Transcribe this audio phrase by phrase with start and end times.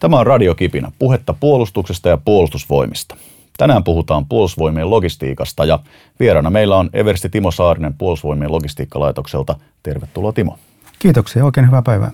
[0.00, 3.16] Tämä on Radio Kipinä, puhetta puolustuksesta ja puolustusvoimista.
[3.58, 5.78] Tänään puhutaan puolustusvoimien logistiikasta ja
[6.20, 9.56] vieraana meillä on Eversti Timo Saarinen puolustusvoimien logistiikkalaitokselta.
[9.82, 10.58] Tervetuloa Timo.
[10.98, 12.10] Kiitoksia, oikein hyvää päivää.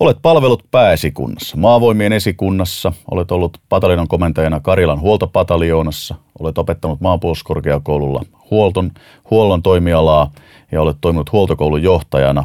[0.00, 8.90] Olet palvelut pääesikunnassa, maavoimien esikunnassa, olet ollut pataljonan komentajana Karilan huoltopataljoonassa, olet opettanut maanpuolustuskorkeakoululla huolton,
[9.30, 10.30] huollon toimialaa
[10.72, 12.44] ja olet toiminut huoltokoulun johtajana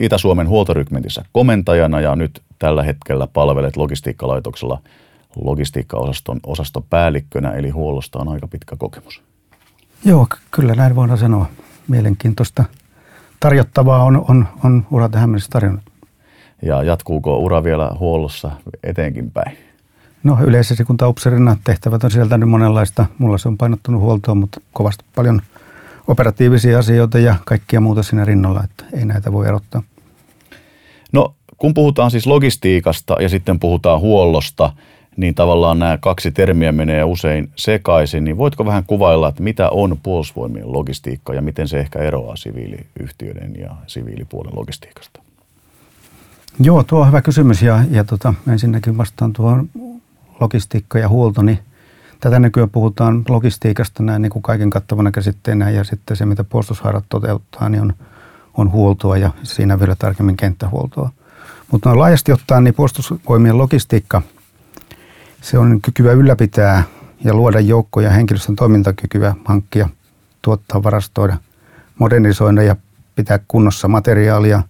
[0.00, 4.78] Itä-Suomen huoltorykmentissä komentajana ja nyt tällä hetkellä palvelet logistiikkalaitoksella
[5.44, 9.22] logistiikkaosaston osastopäällikkönä, eli huollosta on aika pitkä kokemus.
[10.04, 11.46] Joo, kyllä näin voidaan sanoa.
[11.88, 12.64] Mielenkiintoista
[13.40, 15.84] tarjottavaa on, on, on ura tähän mennessä tarjonnut.
[16.62, 18.50] Ja jatkuuko ura vielä huollossa
[18.82, 19.58] eteenkin päin?
[20.22, 23.06] No yleisesti kun taupserina tehtävät on sieltä nyt monenlaista.
[23.18, 25.42] Mulla se on painottunut huoltoon, mutta kovasti paljon
[26.08, 29.82] operatiivisia asioita ja kaikkia muuta siinä rinnalla, että ei näitä voi erottaa.
[31.12, 34.72] No kun puhutaan siis logistiikasta ja sitten puhutaan huollosta,
[35.16, 39.98] niin tavallaan nämä kaksi termiä menee usein sekaisin, niin voitko vähän kuvailla, että mitä on
[40.02, 45.22] puolustusvoimien logistiikka ja miten se ehkä eroaa siviiliyhtiöiden ja siviilipuolen logistiikasta?
[46.60, 49.68] Joo, tuo on hyvä kysymys ja, ja tota, ensinnäkin vastaan tuohon
[50.40, 51.58] logistiikka ja huolto, niin
[52.20, 57.04] tätä nykyään puhutaan logistiikasta näin niin kuin kaiken kattavana käsitteenä ja sitten se, mitä puolustushaarat
[57.08, 57.94] toteuttaa, niin on,
[58.56, 61.10] on huoltoa ja siinä vielä tarkemmin kenttähuoltoa.
[61.70, 64.22] Mutta no, laajasti ottaen niin puolustusvoimien logistiikka–
[65.42, 66.82] se on kykyä ylläpitää
[67.24, 69.88] ja luoda joukkoja henkilöstön toimintakykyä, hankkia,
[70.42, 71.36] tuottaa, varastoida,
[71.98, 72.76] modernisoida ja
[73.14, 74.62] pitää kunnossa materiaalia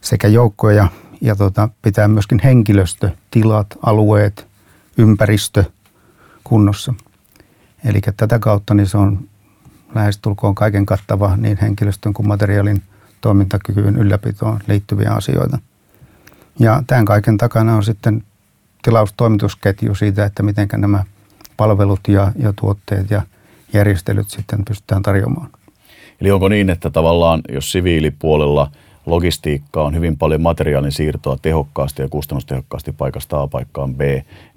[0.00, 0.88] sekä joukkoja
[1.20, 4.46] ja tota, pitää myöskin henkilöstö, tilat, alueet,
[4.98, 5.64] ympäristö
[6.44, 6.94] kunnossa.
[7.84, 9.28] Eli tätä kautta niin se on
[9.94, 12.82] lähestulkoon kaiken kattava niin henkilöstön kuin materiaalin
[13.20, 15.58] toimintakykyyn ylläpitoon liittyviä asioita.
[16.60, 18.22] Ja tämän kaiken takana on sitten
[18.82, 21.04] tilaustoimitusketju siitä, että miten nämä
[21.56, 23.22] palvelut ja, ja tuotteet ja
[23.72, 25.50] järjestelyt sitten pystytään tarjoamaan.
[26.20, 28.70] Eli onko niin, että tavallaan jos siviilipuolella
[29.06, 34.00] logistiikka on hyvin paljon materiaalin siirtoa tehokkaasti ja kustannustehokkaasti paikasta A paikkaan B,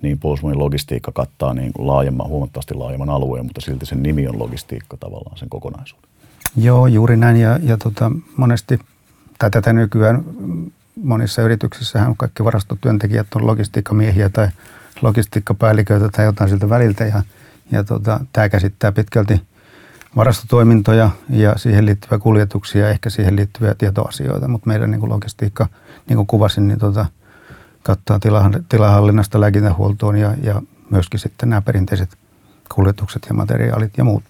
[0.01, 4.39] niin puolustusvoimien logistiikka kattaa niin kuin laajemman, huomattavasti laajemman alueen, mutta silti sen nimi on
[4.39, 6.09] logistiikka tavallaan sen kokonaisuuden.
[6.57, 8.79] Joo, juuri näin ja, ja tota, monesti
[9.39, 10.23] tai tätä nykyään
[11.03, 14.47] monissa yrityksissä on kaikki varastotyöntekijät on logistiikkamiehiä tai
[15.01, 17.05] logistiikkapäälliköitä tai jotain siltä väliltä.
[17.05, 17.23] Ja,
[17.71, 19.41] ja tota, tämä käsittää pitkälti
[20.15, 24.47] varastotoimintoja ja siihen liittyviä kuljetuksia ja ehkä siihen liittyviä tietoasioita.
[24.47, 25.67] Mutta meidän niin kuin logistiikka,
[26.09, 27.05] niin kuin kuvasin, niin tota,
[27.83, 28.19] kattaa
[28.69, 32.17] tilahallinnasta lääkintähuoltoon ja, ja myöskin sitten nämä perinteiset
[32.75, 34.23] kuljetukset ja materiaalit ja muut.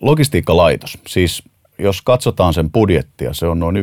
[0.00, 1.42] logistiikkalaitos, siis
[1.78, 3.82] jos katsotaan sen budjettia, se on noin 1,5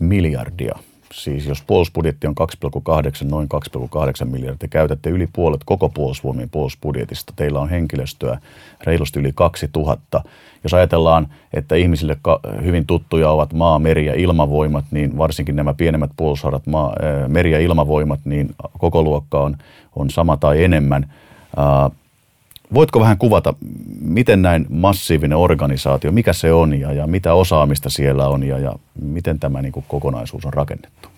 [0.00, 0.78] miljardia.
[1.12, 2.34] Siis jos puolustusbudjetti on
[3.24, 3.48] 2,8, noin
[4.20, 7.32] 2,8 miljardia, käytätte yli puolet koko puolustusvoimien puolustusbudjetista.
[7.36, 8.38] Teillä on henkilöstöä
[8.84, 10.22] reilusti yli 2000.
[10.64, 12.16] Jos ajatellaan, että ihmisille
[12.64, 16.94] hyvin tuttuja ovat maa, meri ja ilmavoimat, niin varsinkin nämä pienemmät puolustushaarat, maa,
[17.28, 19.56] meri- ja ilmavoimat, niin koko luokka on,
[19.96, 21.12] on sama tai enemmän.
[22.74, 23.54] Voitko vähän kuvata,
[24.00, 28.72] miten näin massiivinen organisaatio, mikä se on ja, ja mitä osaamista siellä on ja, ja
[29.02, 31.08] miten tämä niin kuin kokonaisuus on rakennettu?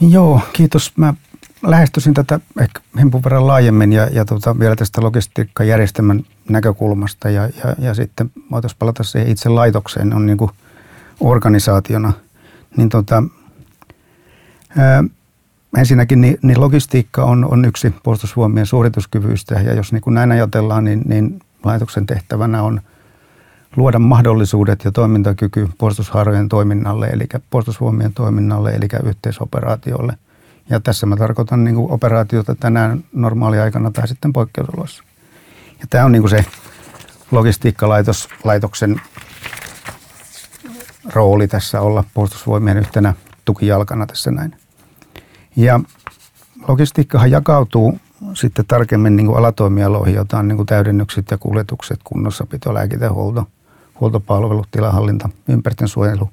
[0.00, 0.92] Joo, kiitos.
[0.96, 1.14] Mä
[1.62, 7.74] lähestyisin tätä ehkä hempun verran laajemmin ja, ja tota, vielä tästä logistiikkajärjestelmän näkökulmasta ja, ja,
[7.78, 10.50] ja sitten voitaisiin palata siihen itse laitokseen on niin kuin
[11.20, 12.12] organisaationa.
[12.76, 13.22] Niin tota,
[14.76, 15.04] ää,
[15.76, 20.84] ensinnäkin niin, niin logistiikka on, on yksi puolustusvoimien suorituskyvyistä ja jos niin kuin näin ajatellaan,
[20.84, 22.80] niin, niin laitoksen tehtävänä on
[23.76, 30.14] luoda mahdollisuudet ja toimintakyky puolustushaarojen toiminnalle, eli puolustusvoimien toiminnalle, eli yhteisoperaatiolle.
[30.70, 35.02] Ja tässä mä tarkoitan niin kuin operaatiota tänään normaaliaikana tai sitten poikkeusoloissa.
[35.80, 36.44] Ja tämä on niin kuin se
[37.30, 39.00] logistiikkalaitoksen
[41.12, 43.14] rooli tässä olla puolustusvoimien yhtenä
[43.44, 44.67] tukijalkana tässä näin.
[45.58, 45.80] Ja
[46.68, 47.98] logistiikkahan jakautuu
[48.34, 53.44] sitten tarkemmin niin kuin alatoimialoihin, joita on niin kuin täydennykset ja kuljetukset, kunnossapito, lääkintähuolto,
[54.00, 56.30] huoltopalvelut, tilahallinta, ympäristönsuojelu,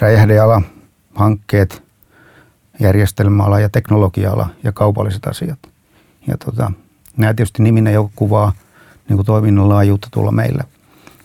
[0.00, 0.62] räjähdeala,
[1.14, 1.82] hankkeet,
[2.80, 5.58] järjestelmäala ja teknologia-ala ja kaupalliset asiat.
[6.26, 6.72] Ja tota,
[7.16, 8.52] nämä tietysti niminä jo kuvaa
[9.08, 10.64] niin kuin toiminnan laajuutta tuolla meillä.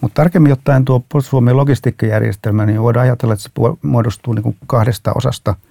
[0.01, 3.51] Mutta tarkemmin ottaen tuo Puolustusvoimien logistiikkajärjestelmä, niin voidaan ajatella, että se
[3.81, 5.55] muodostuu niin kuin kahdesta osasta–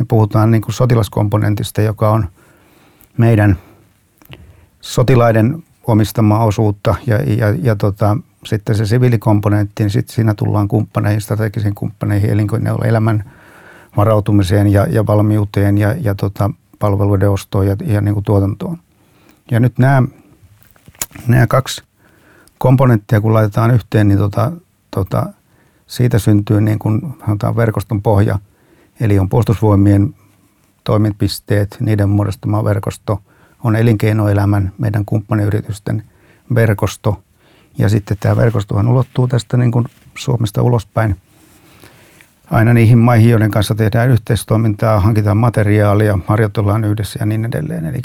[0.00, 2.28] me puhutaan niin kuin sotilaskomponentista, joka on
[3.18, 3.58] meidän
[4.80, 11.20] sotilaiden omistamaa osuutta ja, ja, ja tota, sitten se siviilikomponentti, niin sitten siinä tullaan kumppaneihin,
[11.20, 13.30] strategisiin kumppaneihin, elinkeinoelämän
[13.96, 18.78] varautumiseen ja, ja valmiuteen ja, ja tota, palveluiden ostoon ja, ja niin kuin tuotantoon.
[19.50, 20.02] Ja nyt nämä,
[21.26, 21.82] nämä kaksi
[22.58, 24.52] komponenttia, kun laitetaan yhteen, niin tota,
[24.90, 25.26] tota,
[25.86, 27.00] siitä syntyy niin kuin,
[27.56, 28.38] verkoston pohja.
[29.00, 30.14] Eli on puolustusvoimien
[30.84, 33.22] toimipisteet, niiden muodostama verkosto,
[33.64, 36.02] on elinkeinoelämän, meidän kumppaniyritysten
[36.54, 37.22] verkosto.
[37.78, 39.84] Ja sitten tämä verkostohan ulottuu tästä niin kuin
[40.18, 41.16] Suomesta ulospäin
[42.50, 47.86] aina niihin maihin, joiden kanssa tehdään yhteistoimintaa, hankitaan materiaalia, harjoitellaan yhdessä ja niin edelleen.
[47.86, 48.00] Eli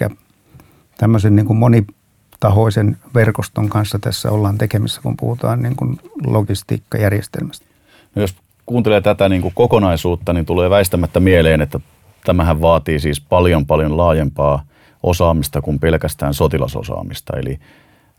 [0.98, 7.66] tämmöisen niin kuin monitahoisen verkoston kanssa tässä ollaan tekemissä, kun puhutaan niin kuin logistiikkajärjestelmästä.
[8.16, 8.36] No jos
[8.66, 11.80] kuuntelee tätä niin kuin kokonaisuutta, niin tulee väistämättä mieleen, että
[12.26, 14.64] tämähän vaatii siis paljon paljon laajempaa
[15.04, 17.38] osaamista kuin pelkästään sotilasosaamista.
[17.38, 17.60] Eli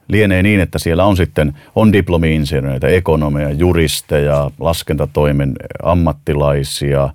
[0.08, 7.10] lienee niin, että siellä on sitten on diplomi-insinööreitä, ekonomeja, juristeja, laskentatoimen ammattilaisia,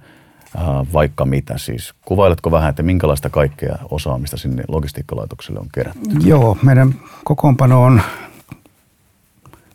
[0.94, 1.94] vaikka mitä siis.
[2.06, 6.00] Kuvailetko vähän, että minkälaista kaikkea osaamista sinne logistiikkalaitokselle on kerätty?
[6.26, 8.02] Joo, meidän kokoonpano on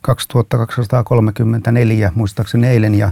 [0.01, 3.11] 2234 muistaakseni eilen ja,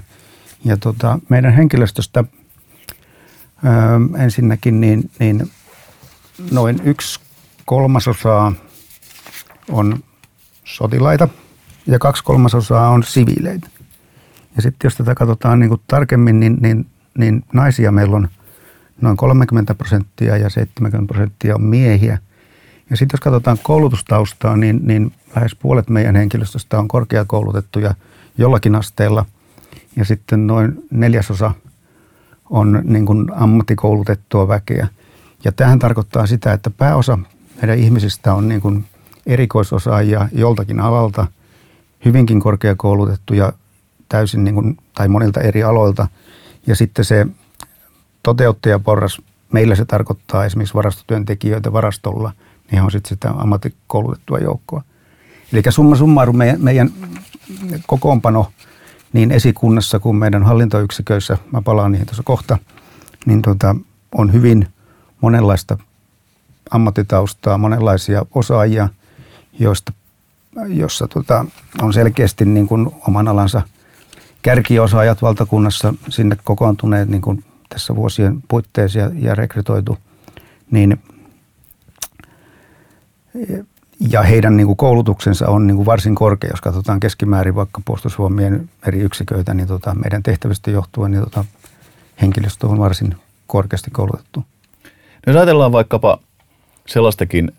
[0.64, 5.52] ja tota, meidän henkilöstöstä ö, ensinnäkin niin, niin
[6.52, 7.20] noin yksi
[7.66, 8.54] kolmasosaa
[9.70, 10.04] on
[10.64, 11.28] sotilaita
[11.88, 13.68] ja kaksi kolmasosaa on siviileitä.
[14.56, 16.86] Ja sitten jos tätä katsotaan niin tarkemmin, niin, niin,
[17.18, 18.28] niin naisia meillä on
[19.02, 22.18] noin 30 prosenttia ja 70 prosenttia on miehiä.
[22.90, 27.96] Ja sitten jos katsotaan koulutustaustaa, niin, niin lähes puolet meidän henkilöstöstä on korkeakoulutettuja
[28.38, 29.26] jollakin asteella.
[29.96, 31.52] Ja sitten noin neljäsosa
[32.50, 34.88] on niin kuin ammattikoulutettua väkeä.
[35.44, 37.20] Ja tähän tarkoittaa sitä, että pääosa
[37.62, 38.86] meidän ihmisistä on niin kuin
[39.26, 41.28] erikoisosaajia joltakin alalta,
[42.06, 43.54] hyvinkin korkeakoulutettuja
[44.10, 46.08] täysin niin kuin, tai monilta eri aloilta.
[46.68, 47.28] Ja sitten se
[48.24, 49.22] toteuttajaporras,
[49.52, 52.32] meillä se tarkoittaa esimerkiksi varastotyöntekijöitä varastolla,
[52.72, 54.84] niin on sitten sitä ammattikoulutettua joukkoa.
[55.54, 56.90] Eli summa summarum meidän, meidän
[57.88, 58.52] kokoonpano
[59.16, 62.58] niin esikunnassa kuin meidän hallintoyksiköissä, mä palaan niihin tuossa kohta,
[63.26, 63.76] niin tota,
[64.16, 64.68] on hyvin
[65.22, 65.78] monenlaista
[66.72, 68.90] ammattitaustaa, monenlaisia osaajia–
[69.60, 69.94] joista,
[70.68, 71.46] jossa tota,
[71.82, 73.62] on selkeästi niin kuin oman alansa
[74.42, 79.98] kärkiosaajat valtakunnassa sinne kokoontuneet niin kuin tässä vuosien puitteissa ja, ja rekrytoitu,
[80.72, 81.02] niin
[84.00, 88.70] ja heidän niin kuin koulutuksensa on niin kuin varsin korkea, jos katsotaan keskimäärin vaikka puolustusvoimien
[88.88, 91.46] eri yksiköitä, niin tota, meidän tehtävistä johtuen niin tota,
[92.22, 93.16] henkilöstö on varsin
[93.48, 94.40] korkeasti koulutettu.
[95.26, 96.20] No jos ajatellaan vaikkapa
[96.88, 97.52] sellaistakin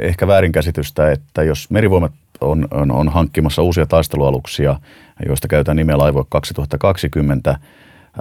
[0.00, 4.80] ehkä väärinkäsitystä, että jos merivoimat on, on, on hankkimassa uusia taistelualuksia,
[5.26, 7.58] joista käytetään nimeä Laivue 2020,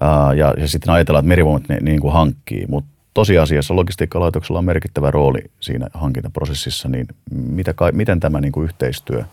[0.02, 4.66] ää, ja, ja sitten ajatellaan, että merivoimat ne niin kuin hankkii, mutta tosiasiassa logistiikkalaitoksella on
[4.66, 9.24] merkittävä rooli siinä hankintaprosessissa, niin mitä, miten tämä niin kuin yhteistyö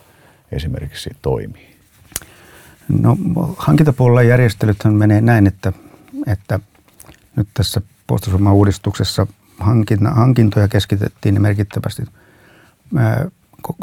[0.52, 1.76] esimerkiksi toimii?
[2.88, 3.16] No
[3.56, 5.72] hankintapuolella järjestelyt menee näin, että,
[6.26, 6.60] että
[7.36, 9.26] nyt tässä puolustusvoiman uudistuksessa
[10.14, 12.02] hankintoja keskitettiin merkittävästi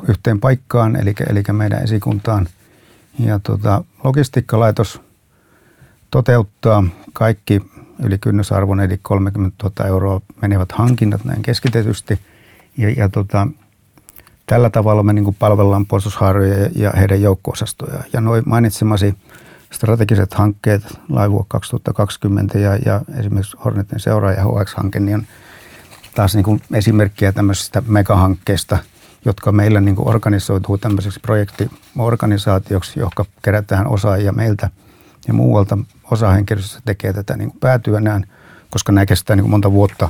[0.08, 2.48] yhteen paikkaan, eli, eli meidän esikuntaan.
[3.20, 5.02] Ja tota, logistiikkalaitos
[6.12, 6.84] toteuttaa
[7.14, 7.62] kaikki
[8.04, 12.20] yli kynnysarvon, eli 30 000 euroa menevät hankinnat näin keskitetysti.
[12.78, 13.48] Ja, ja tota,
[14.46, 18.04] tällä tavalla me niin palvellaan puolustushaaroja ja heidän joukko-osastoja.
[18.14, 19.16] Ja noin mainitsemasi
[19.72, 25.28] strategiset hankkeet, Laivue 2020 ja, ja esimerkiksi Hornetin seuraaja HX-hanke, niin on
[26.16, 28.78] taas niin kuin esimerkkiä tämmöisistä megahankkeista,
[29.26, 34.70] jotka meillä niin kuin organisoituu tämmöiseksi projektiorganisaatioksi, johon kerätään osaajia meiltä
[35.28, 35.78] ja muualta.
[36.12, 38.24] Osa henkilöstöstä tekee tätä niin kuin päätyönään,
[38.70, 40.10] koska nämä kestää niin kuin monta vuotta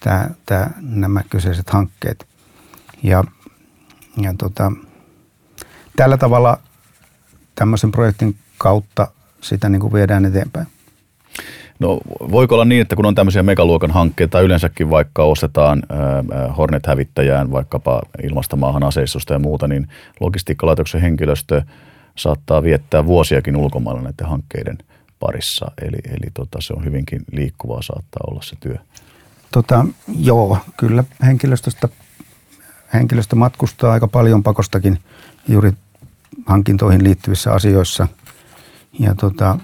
[0.00, 2.26] tämä, tämä, nämä kyseiset hankkeet.
[3.02, 3.24] Ja,
[4.22, 4.72] ja tota,
[5.96, 6.58] tällä tavalla
[7.54, 9.08] tämmöisen projektin kautta
[9.40, 10.66] sitä niin kuin viedään eteenpäin.
[11.78, 11.98] No
[12.30, 15.82] voiko olla niin, että kun on tämmöisiä megaluokan hankkeita yleensäkin vaikka ostetaan
[16.56, 19.88] Hornet-hävittäjään vaikkapa ilmastamaahan aseistusta ja muuta, niin
[20.20, 21.62] logistiikkalaitoksen henkilöstö
[22.16, 24.78] saattaa viettää vuosiakin ulkomailla näiden hankkeiden
[25.20, 25.70] parissa.
[25.82, 28.76] Eli, eli tota, se on hyvinkin liikkuvaa saattaa olla se työ.
[29.52, 29.86] Tota,
[30.18, 31.88] joo, kyllä henkilöstöstä,
[32.94, 34.98] henkilöstö matkustaa aika paljon pakostakin
[35.48, 35.72] juuri
[36.46, 38.08] hankintoihin liittyvissä asioissa.
[38.98, 39.58] Ja tota,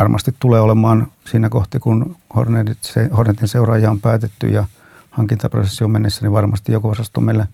[0.00, 4.64] varmasti tulee olemaan siinä kohti, kun Hornetit, se, Hornetin seuraaja on päätetty ja
[5.10, 7.46] hankintaprosessi on mennessä, niin varmasti joku osasto meillä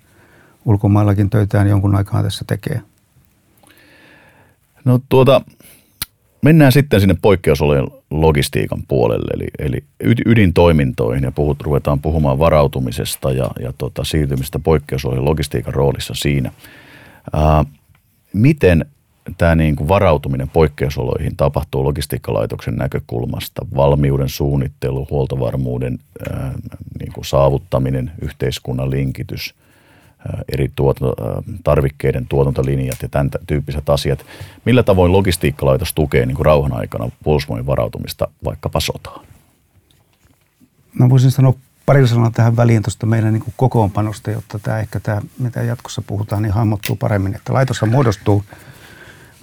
[0.64, 2.82] ulkomaillakin töitään jonkun aikaa tässä tekee.
[4.85, 5.40] No tuota,
[6.42, 9.84] mennään sitten sinne poikkeusolojen logistiikan puolelle, eli, eli
[10.26, 16.52] ydintoimintoihin ja puhut, ruvetaan puhumaan varautumisesta ja, ja tota, siirtymistä poikkeusolojen logistiikan roolissa siinä.
[17.32, 17.64] Ää,
[18.32, 18.87] miten
[19.38, 25.99] tämä niin kuin varautuminen poikkeusoloihin tapahtuu logistiikkalaitoksen näkökulmasta, valmiuden suunnittelu, huoltovarmuuden
[26.30, 26.52] ää,
[27.00, 29.54] niin kuin saavuttaminen, yhteiskunnan linkitys,
[30.52, 31.14] eri tuotanto,
[31.64, 34.25] tarvikkeiden tuotantolinjat ja tämän tyyppiset asiat.
[34.64, 39.25] Millä tavoin logistiikkalaitos tukee niin kuin rauhan aikana puolustusvoimien varautumista vaikkapa sotaan?
[40.99, 41.55] Mä voisin sanoa
[41.87, 46.02] pari sanaa tähän väliin tuosta meidän niin kuin kokoonpanosta, jotta tämä ehkä tämä, mitä jatkossa
[46.07, 47.35] puhutaan, niin hahmottuu paremmin.
[47.35, 48.45] Että laitoshan muodostuu–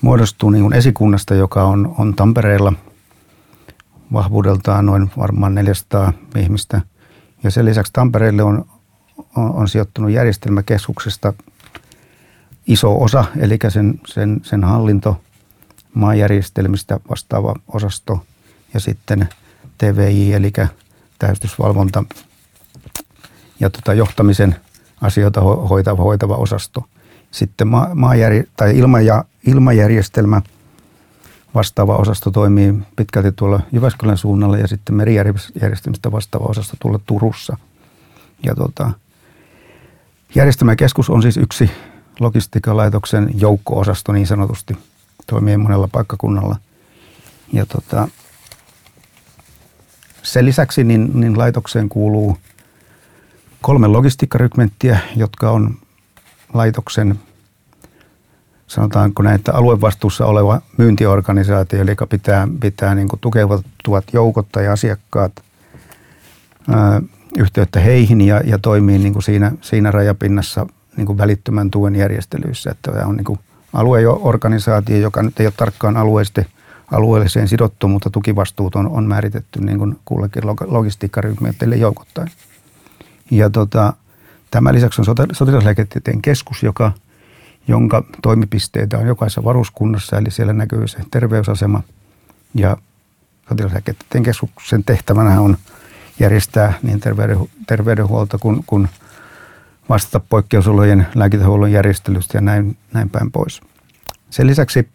[0.02, 2.74] muodostuu niin kuin esikunnasta, joka on, on Tampereella
[4.14, 6.82] vahvuudeltaan noin varmaan 400 ihmistä.
[7.44, 8.66] Ja sen lisäksi Tampereelle on,
[9.36, 11.34] on, on sijoittunut järjestelmäkeskuksesta
[12.68, 15.22] iso osa, eli sen, sen, sen hallinto,
[15.94, 18.26] maanjärjestelmistä vastaava osasto
[18.74, 19.30] ja sitten
[19.78, 20.54] TVI, eli
[21.20, 22.04] täystysvalvonta
[23.60, 24.56] ja tota johtamisen
[25.02, 26.86] asioita hoitava, hoitava osasto–
[27.32, 30.42] sitten maa, maajär, tai ilma- ja, ilmajärjestelmä
[31.56, 37.58] vastaava osasto toimii pitkälti tuolla Jyväskylän suunnalla ja sitten merijärjestelmistä vastaava osasto tuolla Turussa.
[38.44, 38.92] Ja tota,
[40.36, 41.72] järjestelmäkeskus on siis yksi
[42.20, 44.78] logistiikalaitoksen joukko-osasto niin sanotusti,
[45.28, 46.56] toimii monella paikkakunnalla.
[47.54, 48.08] Ja tota,
[50.24, 52.38] sen lisäksi niin, niin laitokseen kuuluu
[53.62, 55.78] kolme logistiikkarykmenttiä, jotka on
[56.54, 57.20] laitoksen,
[58.68, 65.32] sanotaanko näitä aluevastuussa oleva myyntiorganisaatio, eli pitää, pitää niin kuin tukeutuvat joukot tai asiakkaat
[67.38, 70.66] yhteyttä heihin ja, ja toimii niin kuin siinä, siinä rajapinnassa
[70.98, 72.72] niin kuin välittömän tuen järjestelyissä.
[72.72, 73.40] Että tämä on niin
[73.74, 76.48] alueorganisaatio, joka nyt ei ole tarkkaan alueellisesti
[76.92, 82.32] alueelliseen sidottu, mutta tukivastuut on, on määritetty niin kuin kullekin logistiikkaryhmille joukottain.
[83.32, 83.94] Ja tota,
[84.52, 86.92] Tämän lisäksi on sotilaslääketieteen keskus, joka,
[87.68, 91.84] jonka toimipisteitä on jokaisessa varuskunnassa, eli siellä näkyy se terveysasema.
[92.54, 92.78] Ja
[93.50, 95.58] sotilaslääketieteen keskuksen tehtävänä on
[96.20, 97.02] järjestää niin
[97.68, 98.90] terveydenhuolto kuin, kuin
[99.90, 103.62] vastata poikkeusolojen lääkintähuollon järjestelystä ja näin, näin päin pois.
[104.30, 104.90] Sen lisäksi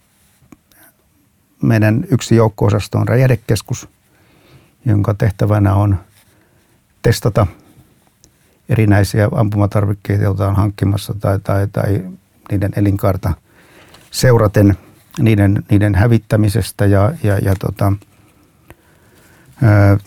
[1.62, 3.88] meidän yksi joukko-osasto on räjähdekeskus,
[4.84, 5.98] jonka tehtävänä on
[7.02, 7.46] testata–
[8.68, 12.04] erinäisiä ampumatarvikkeita, joita on hankkimassa tai, tai, tai
[12.50, 13.32] niiden elinkaarta
[14.10, 14.78] seuraten
[15.18, 17.92] niiden, niiden hävittämisestä ja, ja, ja tota,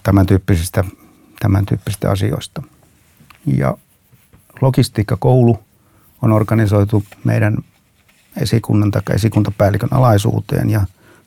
[0.04, 0.84] tämän, tyyppisistä,
[1.40, 2.64] tämän tyyppisistä asioista.
[3.46, 3.78] Ja
[4.62, 5.60] logistiikkakoulu
[6.22, 7.58] on organisoitu meidän
[8.42, 10.86] esikunnan tai esikuntapäällikön alaisuuteen ja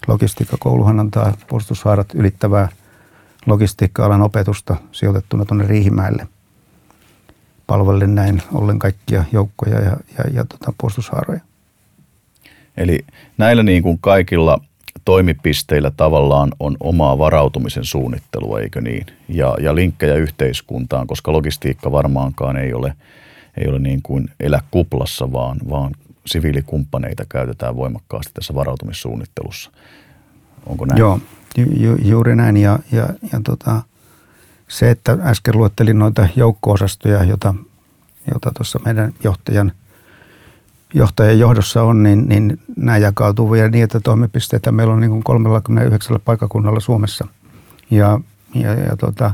[0.09, 2.69] logistiikkakouluhan antaa puolustushaarat ylittävää
[3.47, 6.26] logistiikka-alan opetusta sijoitettuna tuonne Riihimäelle–
[7.71, 11.40] palvellen näin ollen kaikkia joukkoja ja, ja, ja tota, puolustushaaroja.
[12.76, 13.05] Eli
[13.38, 14.61] näillä niin kuin kaikilla
[15.04, 19.07] toimipisteillä tavallaan on omaa varautumisen suunnittelua, eikö niin?
[19.28, 22.95] Ja, ja linkkejä yhteiskuntaan, koska logistiikka varmaankaan ei ole,
[23.57, 25.92] ei ole niin kuin elä kuplassa, vaan, vaan
[26.26, 29.71] siviilikumppaneita käytetään voimakkaasti tässä varautumissuunnittelussa.
[30.66, 30.99] Onko näin?
[30.99, 31.21] Joo,
[31.57, 32.57] ju, ju, juuri näin.
[32.57, 33.83] Ja, ja, ja tota,
[34.69, 37.54] se, että äsken luettelin noita joukko-osastoja, jota,
[38.57, 39.73] tuossa meidän johtajan,
[40.94, 45.25] johtajan johdossa on, niin, niin nämä jakautuu vielä niin, että toimipisteitä meillä on niin kuin
[45.25, 47.26] 39 paikakunnalla Suomessa.
[47.90, 48.20] Ja,
[48.54, 49.32] ja, ja tota,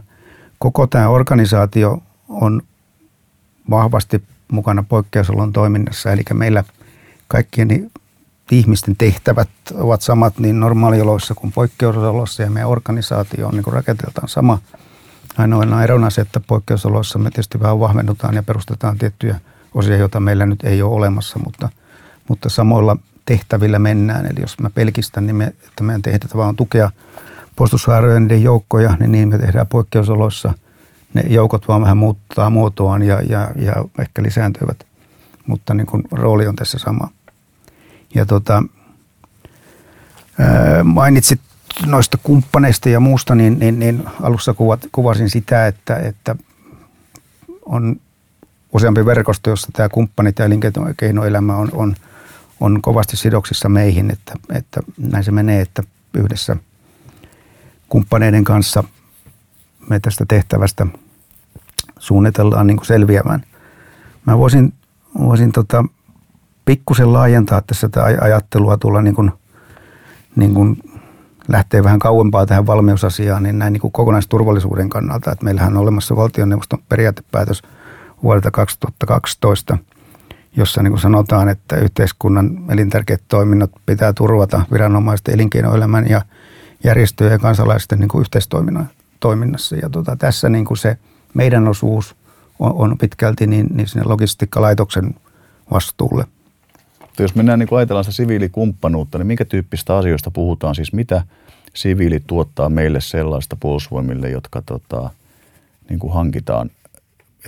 [0.58, 2.62] koko tämä organisaatio on
[3.70, 4.22] vahvasti
[4.52, 6.64] mukana poikkeusolon toiminnassa, eli meillä
[7.28, 7.90] kaikkien
[8.50, 14.58] ihmisten tehtävät ovat samat niin normaalioloissa kuin poikkeusoloissa ja meidän organisaatio on niin rakenteeltaan sama–
[15.36, 19.40] Ainoa erona se, että poikkeusoloissa me tietysti vähän vahvennutaan ja perustetaan tiettyjä
[19.76, 21.68] osia, joita meillä nyt ei ole olemassa, mutta,
[22.28, 24.26] mutta samoilla tehtävillä mennään.
[24.26, 26.90] Eli jos mä pelkistän, niin me, että meidän tehtävä on tukea
[27.56, 30.54] puolustushaarojen joukkoja, niin niin me tehdään poikkeusoloissa.
[31.14, 34.86] Ne joukot vaan vähän muuttaa muotoaan ja, ja, ja ehkä lisääntyvät,
[35.46, 37.08] mutta niin kuin rooli on tässä sama.
[38.14, 38.62] Ja tota,
[40.38, 41.40] ää, mainitsit
[41.86, 46.36] noista kumppaneista ja muusta, niin, niin, niin alussa kuvat, kuvasin sitä, että, että
[47.66, 47.96] on
[48.76, 51.94] useampi verkosto, jossa tämä kumppanit ja elinkeinoelämä on, on,
[52.60, 55.82] on kovasti sidoksissa meihin, että, että näin se menee, että
[56.14, 56.56] yhdessä
[57.88, 58.84] kumppaneiden kanssa
[59.88, 60.86] me tästä tehtävästä
[61.98, 63.42] suunnitellaan niin kuin selviämään.
[64.26, 64.72] Mä voisin,
[65.18, 65.84] voisin tota,
[66.64, 69.32] pikkusen laajentaa tässä tätä ajattelua tulla niin kuin,
[70.36, 70.76] niin kuin
[71.48, 76.16] lähtee vähän kauempaa tähän valmiusasiaan, niin näin niin kuin kokonaisturvallisuuden kannalta, että meillähän on olemassa
[76.16, 77.62] valtioneuvoston periaatepäätös
[78.22, 79.78] vuodelta 2012,
[80.56, 86.22] jossa niin kuin sanotaan, että yhteiskunnan elintärkeät toiminnot pitää turvata viranomaisten elinkeinoelämän ja
[86.84, 89.76] järjestöjen ja kansalaisten niin kuin yhteistoiminnassa.
[89.76, 90.96] Ja tuota, tässä niin kuin se
[91.34, 92.16] meidän osuus
[92.58, 95.14] on, on pitkälti niin, niin sinne logistiikkalaitoksen
[95.70, 96.24] vastuulle.
[97.18, 100.74] Jos mennään niin kuin ajatellaan sitä siviilikumppanuutta, niin minkä tyyppistä asioista puhutaan?
[100.74, 101.22] Siis mitä
[101.74, 105.10] siviili tuottaa meille sellaista puolustusvoimille, jotka tota,
[105.88, 106.70] niin kuin hankitaan,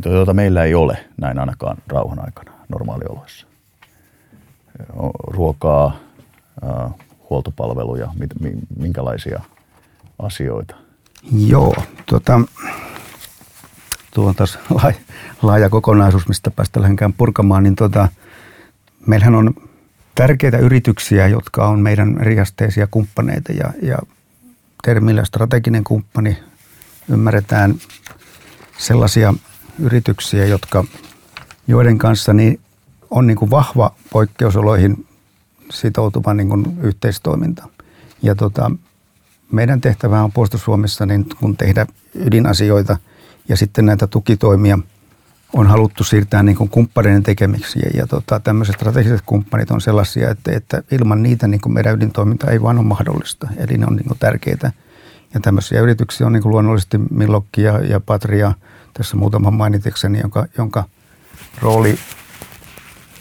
[0.05, 3.47] joita meillä ei ole näin ainakaan rauhan aikana normaalioloissa?
[5.27, 5.97] Ruokaa,
[7.31, 8.09] huoltopalveluja,
[8.79, 9.41] minkälaisia
[10.19, 10.75] asioita?
[11.33, 11.75] Joo,
[12.07, 12.41] tuota,
[14.15, 14.59] tuo on taas
[15.43, 18.09] laaja kokonaisuus, mistä päästä lähdenkään purkamaan, niin tuota,
[19.07, 19.55] meillähän on
[20.15, 23.99] tärkeitä yrityksiä, jotka on meidän riasteisia kumppaneita ja, ja
[24.83, 26.39] termillä strateginen kumppani
[27.09, 27.75] ymmärretään
[28.79, 29.35] sellaisia
[29.79, 30.85] yrityksiä, jotka,
[31.67, 32.61] joiden kanssa niin
[33.11, 35.07] on niin kuin vahva poikkeusoloihin
[35.71, 37.69] sitoutuva niin kuin yhteistoiminta.
[38.23, 38.71] Ja tota,
[39.53, 42.97] meidän tehtävä on puolustussuomissa niin kun tehdä ydinasioita
[43.49, 44.79] ja sitten näitä tukitoimia
[45.53, 47.79] on haluttu siirtää niin kuin kumppaneiden tekemiksi.
[47.79, 51.97] Ja, ja tota, tämmöiset strategiset kumppanit on sellaisia, että, että ilman niitä niin kuin meidän
[51.97, 53.49] ydintoiminta ei vaan ole mahdollista.
[53.57, 54.73] Eli ne on niin kuin tärkeitä.
[55.35, 58.53] Ja tämmöisiä yrityksiä on niin kuin luonnollisesti Millokki ja, ja Patria,
[58.99, 60.85] tässä muutaman mainitekseni, jonka, jonka
[61.63, 61.99] rooli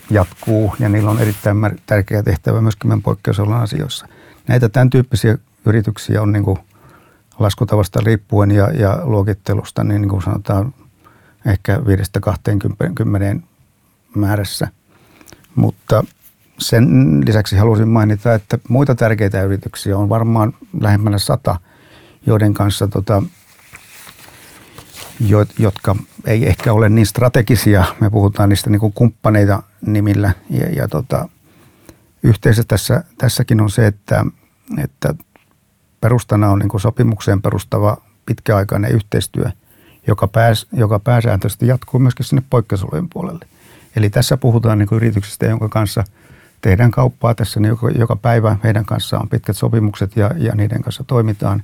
[0.10, 4.08] jatkuu ja niillä on erittäin tärkeä tehtävä myöskin meidän poikkeusolon asioissa.
[4.48, 6.58] Näitä tämän tyyppisiä yrityksiä on niin kuin
[7.40, 10.74] laskutavasta riippuen ja, ja luokittelusta, niin, niin kuin sanotaan
[11.46, 11.78] ehkä
[13.38, 13.42] 5-20
[14.16, 14.68] määrässä.
[15.56, 16.04] Mutta
[16.60, 16.86] sen
[17.26, 21.60] lisäksi halusin mainita, että muita tärkeitä yrityksiä on varmaan lähempänä sata,
[22.26, 23.24] joiden kanssa tota,
[25.60, 25.96] jotka
[26.26, 27.86] ei ehkä ole niin strategisia.
[28.00, 30.32] Me puhutaan niistä niin kuin kumppaneita nimillä.
[30.50, 31.30] Ja, ja tota,
[32.24, 34.26] yhteisö tässä, tässäkin on se, että,
[34.78, 35.16] että
[36.02, 39.46] perustana on niin kuin sopimukseen perustava pitkäaikainen yhteistyö,
[40.08, 43.46] joka, pääs, joka pääsääntöisesti jatkuu myöskin sinne poikkeusolojen puolelle.
[43.96, 46.04] Eli tässä puhutaan niin kuin yrityksistä, jonka kanssa
[46.62, 50.82] tehdään kauppaa tässä, niin joka, joka päivä heidän kanssaan on pitkät sopimukset ja, ja niiden
[50.82, 51.64] kanssa toimitaan.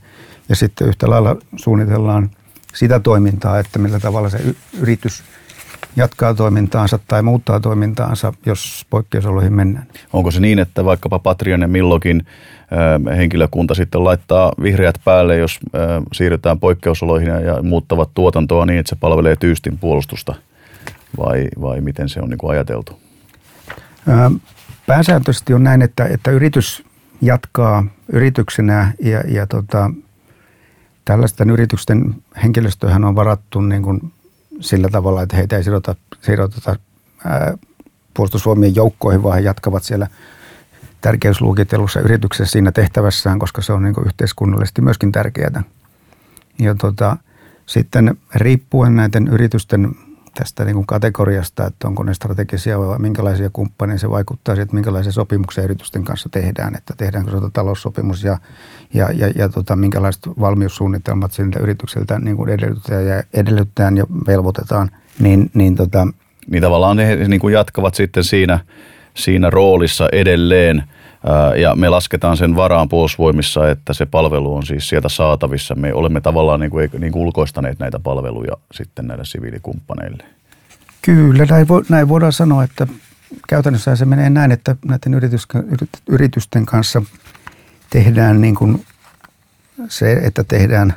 [0.49, 2.29] Ja sitten yhtä lailla suunnitellaan–
[2.73, 4.39] sitä toimintaa, että millä tavalla se
[4.79, 5.23] yritys
[5.95, 9.85] jatkaa toimintaansa tai muuttaa toimintaansa, jos poikkeusoloihin mennään.
[10.13, 12.25] Onko se niin, että vaikkapa Patrion ja Millokin
[13.17, 15.59] henkilökunta sitten laittaa vihreät päälle, jos
[16.13, 20.35] siirrytään poikkeusoloihin ja muuttavat tuotantoa niin, että se palvelee tyystin puolustusta?
[21.17, 22.99] Vai, vai miten se on niin kuin ajateltu?
[24.87, 26.83] Pääsääntöisesti on näin, että, että yritys
[27.21, 29.91] jatkaa yrityksenä ja, ja tota,
[31.05, 34.13] Tällaisten yritysten henkilöstöhän on varattu niin kuin
[34.59, 36.75] sillä tavalla, että heitä ei sidota, sidoteta
[38.13, 40.07] puolustusvoimien joukkoihin, vaan he jatkavat siellä
[41.01, 45.63] tärkeysluokittelussa yrityksessä siinä tehtävässään, koska se on niin kuin yhteiskunnallisesti myöskin tärkeää.
[46.59, 47.17] Ja tota,
[47.65, 49.95] sitten riippuen näiden yritysten
[50.35, 55.11] tästä niin kuin kategoriasta, että onko ne strategisia vai minkälaisia kumppaneja se vaikuttaa että minkälaisia
[55.11, 58.37] sopimuksia yritysten kanssa tehdään, että tehdäänkö se taloussopimus ja,
[58.93, 64.91] ja, ja, ja tota, minkälaiset valmiussuunnitelmat siltä yritykseltä niin kuin edellytetään ja edellytetään ja velvoitetaan,
[65.19, 66.07] niin, niin tota,
[66.49, 68.59] niin tavallaan ne niin kuin jatkavat sitten siinä,
[69.13, 70.83] siinä roolissa edelleen
[71.55, 75.75] ja me lasketaan sen varaan puolustusvoimissa, että se palvelu on siis sieltä saatavissa.
[75.75, 80.23] Me olemme tavallaan niin kuin, niin kuin ulkoistaneet näitä palveluja sitten näille siviilikumppaneille.
[81.01, 82.87] Kyllä, näin, vo, näin voidaan sanoa, että
[83.47, 85.21] käytännössä se menee näin, että näiden
[86.09, 87.01] yritysten kanssa
[87.89, 88.85] tehdään niin kuin
[89.87, 90.93] se, että tehdään,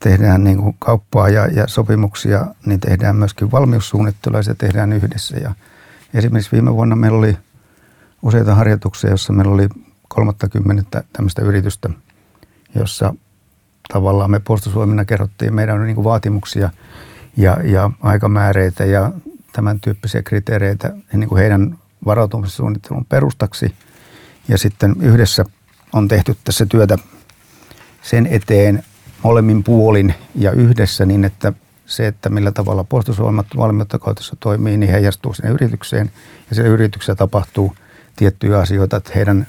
[0.00, 5.36] tehdään niin kuin kauppaa ja, ja sopimuksia, niin tehdään myöskin valmiussuunnittelua ja se tehdään yhdessä.
[5.36, 5.54] Ja
[6.14, 7.36] esimerkiksi viime vuonna meillä oli
[8.22, 9.68] useita harjoituksia, jossa meillä oli
[10.08, 11.90] 30 tämmöistä yritystä,
[12.74, 13.14] jossa
[13.92, 16.70] tavallaan me puolustusvoimina kerrottiin meidän niin vaatimuksia
[17.36, 19.12] ja, ja aikamääreitä ja
[19.52, 23.74] tämän tyyppisiä kriteereitä niin kuin heidän varautumissuunnittelun perustaksi.
[24.48, 25.44] Ja sitten yhdessä
[25.92, 26.98] on tehty tässä työtä
[28.02, 28.82] sen eteen
[29.22, 31.52] molemmin puolin ja yhdessä niin, että
[31.86, 33.98] se, että millä tavalla puolustusvoimat valmiutta
[34.40, 36.10] toimii, niin heijastuu sinne yritykseen
[36.50, 37.74] ja se yrityksessä tapahtuu–
[38.18, 39.46] tiettyjä asioita, että heidän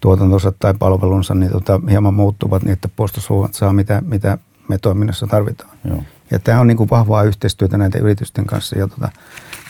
[0.00, 5.26] tuotantonsa tai palvelunsa niin tota, hieman muuttuvat niin, että puolustusvoimat saa mitä, mitä me toiminnassa
[5.26, 5.70] tarvitaan.
[5.84, 6.02] Joo.
[6.30, 9.08] Ja tämä on niin kuin vahvaa yhteistyötä näiden yritysten kanssa ja tota,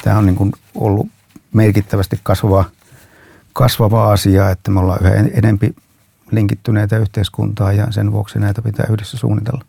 [0.05, 1.09] tämä on niin kuin ollut
[1.53, 2.65] merkittävästi kasvava,
[3.53, 5.75] kasvava asia, että me ollaan yhä enempi
[6.31, 9.65] linkittyneitä yhteiskuntaa ja sen vuoksi näitä pitää yhdessä suunnitella.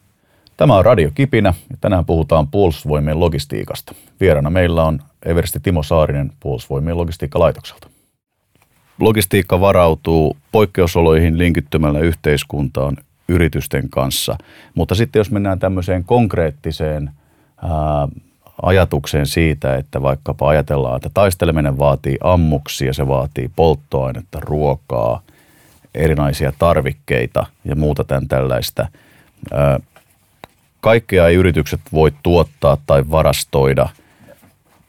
[0.58, 3.96] Tämä on Radio Kipinä ja tänään puhutaan puolustusvoimien logistiikasta.
[4.20, 7.89] Vierana meillä on Eversti Timo Saarinen puolustusvoimien logistiikkalaitokselta.
[9.00, 14.38] Logistiikka varautuu poikkeusoloihin linkittymällä yhteiskuntaan yritysten kanssa,
[14.76, 17.12] mutta sitten jos mennään tämmöiseen konkreettiseen
[17.64, 17.70] ää,
[18.62, 25.22] ajatukseen siitä, että vaikkapa ajatellaan, että taisteleminen vaatii ammuksia, se vaatii polttoainetta, ruokaa,
[25.96, 28.88] erinäisiä tarvikkeita ja muuta tämän tällaista.
[30.82, 33.90] Kaikkea ei yritykset voi tuottaa tai varastoida.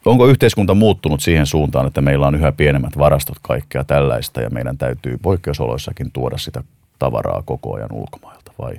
[0.04, 4.78] Onko yhteiskunta muuttunut siihen suuntaan, että meillä on yhä pienemmät varastot kaikkea tällaista ja meidän
[4.78, 6.62] täytyy poikkeusoloissakin tuoda sitä
[6.98, 8.72] tavaraa koko ajan ulkomailta vai,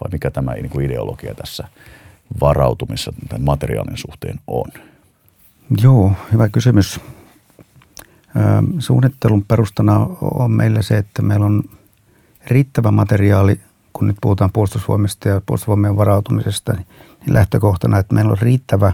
[0.00, 1.68] vai mikä tämä niin kuin ideologia tässä
[2.40, 4.72] varautumissa tämän materiaalin suhteen on?
[5.82, 7.00] Joo, hyvä kysymys.
[8.78, 11.62] Suunnittelun perustana on meillä se, että meillä on
[12.46, 13.60] riittävä materiaali,
[13.92, 16.86] kun nyt puhutaan puolustusvoimista ja puolustusvoimien varautumisesta, niin
[17.26, 18.92] lähtökohtana, että meillä on riittävä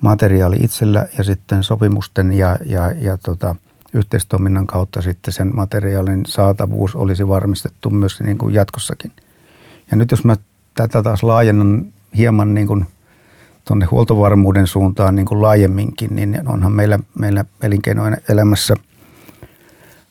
[0.00, 3.56] materiaali itsellä ja sitten sopimusten ja, ja, ja tota,
[3.94, 9.12] yhteistoiminnan kautta sitten sen materiaalin saatavuus olisi varmistettu myös niin kuin jatkossakin.
[9.90, 10.36] Ja nyt jos mä
[10.74, 12.86] tätä taas laajennan hieman niin kuin
[13.64, 18.74] tuonne huoltovarmuuden suuntaan niin kuin laajemminkin, niin onhan meillä, meillä elinkeinoelämässä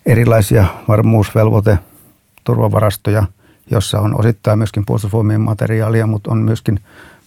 [0.05, 1.79] erilaisia varmuusvelvoite
[2.43, 3.23] turvavarastoja,
[3.71, 6.79] jossa on osittain myöskin puolustusvoimien materiaalia, mutta on myöskin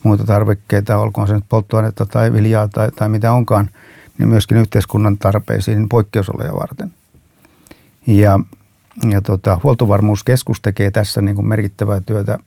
[0.03, 3.71] muita tarvikkeita, olkoon se nyt polttoainetta tai viljaa tai, tai mitä onkaan,
[4.19, 6.93] niin myöskin yhteiskunnan tarpeisiin poikkeusoloja varten.
[8.07, 8.41] Ja,
[9.11, 12.39] ja tota, huoltovarmuuskeskus tekee tässä niin kuin merkittävää työtä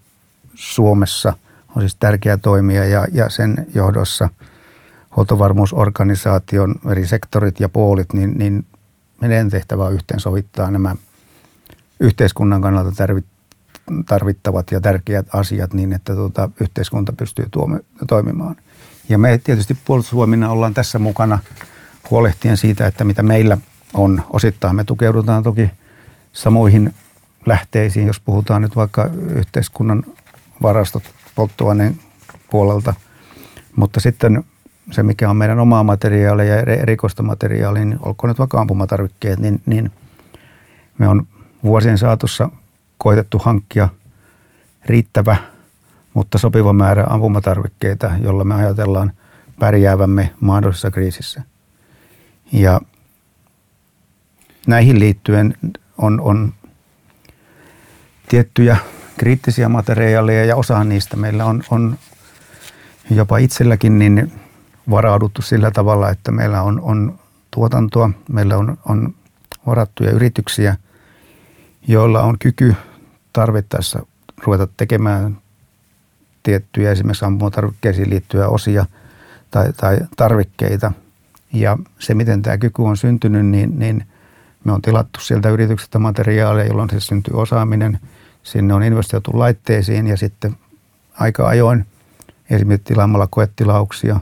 [0.56, 1.34] Suomessa–
[1.76, 4.30] on siis tärkeä toimija ja, ja sen johdossa
[5.16, 8.66] huoltovarmuusorganisaation eri sektorit ja puolit, niin, niin
[9.22, 10.96] meidän tehtävä on yhteensovittaa nämä
[12.00, 12.92] yhteiskunnan kannalta
[14.06, 18.56] tarvittavat ja tärkeät asiat niin, että tuota, yhteiskunta pystyy tuomi, toimimaan.
[19.10, 21.40] Ja me tietysti puolustusvoimina ollaan tässä mukana
[22.12, 23.58] huolehtien siitä, että mitä meillä
[23.94, 24.24] on.
[24.30, 25.72] Osittain me tukeudutaan toki
[26.34, 26.94] samoihin
[27.46, 30.04] lähteisiin, jos puhutaan nyt vaikka yhteiskunnan
[30.62, 31.04] varastot
[31.36, 32.00] polttoaineen
[32.50, 32.94] puolelta.
[33.76, 34.44] Mutta sitten
[34.92, 39.62] se, mikä on meidän omaa materiaalia ja erikoista materiaalia, niin olkoon nyt vaikka ampumatarvikkeet, niin,
[39.66, 39.92] niin
[40.98, 41.28] me on
[41.64, 42.50] vuosien saatossa
[43.00, 43.90] koitettu hankkia
[44.86, 45.38] riittävä,
[46.14, 49.12] mutta sopiva määrä ampumatarvikkeita, jolla me ajatellaan
[49.60, 51.42] pärjäävämme mahdollisessa kriisissä.
[52.52, 52.82] Ja
[54.68, 55.54] näihin liittyen
[55.98, 56.54] on, on
[58.30, 58.78] tiettyjä
[59.18, 61.98] kriittisiä materiaaleja ja osa niistä meillä on, on
[63.10, 64.32] jopa itselläkin niin
[64.90, 67.20] varauduttu sillä tavalla, että meillä on, on
[67.52, 69.16] tuotantoa, meillä on, on
[69.66, 70.76] varattuja yrityksiä,
[71.88, 72.76] joilla on kyky
[73.34, 74.06] tarvittaessa
[74.44, 75.38] ruveta tekemään
[76.44, 78.86] tiettyjä esimerkiksi ampumatarvikkeisiin liittyviä osia
[79.52, 80.92] tai, tai tarvikkeita.
[81.54, 84.06] Ja se, miten tämä kyky on syntynyt, niin, niin
[84.64, 88.00] me on tilattu sieltä yrityksestä materiaalia, jolloin se syntyy osaaminen–
[88.44, 90.56] Sinne on investoitu laitteisiin ja sitten
[91.14, 91.86] aika ajoin
[92.50, 94.20] esimerkiksi tilaamalla koetilauksia,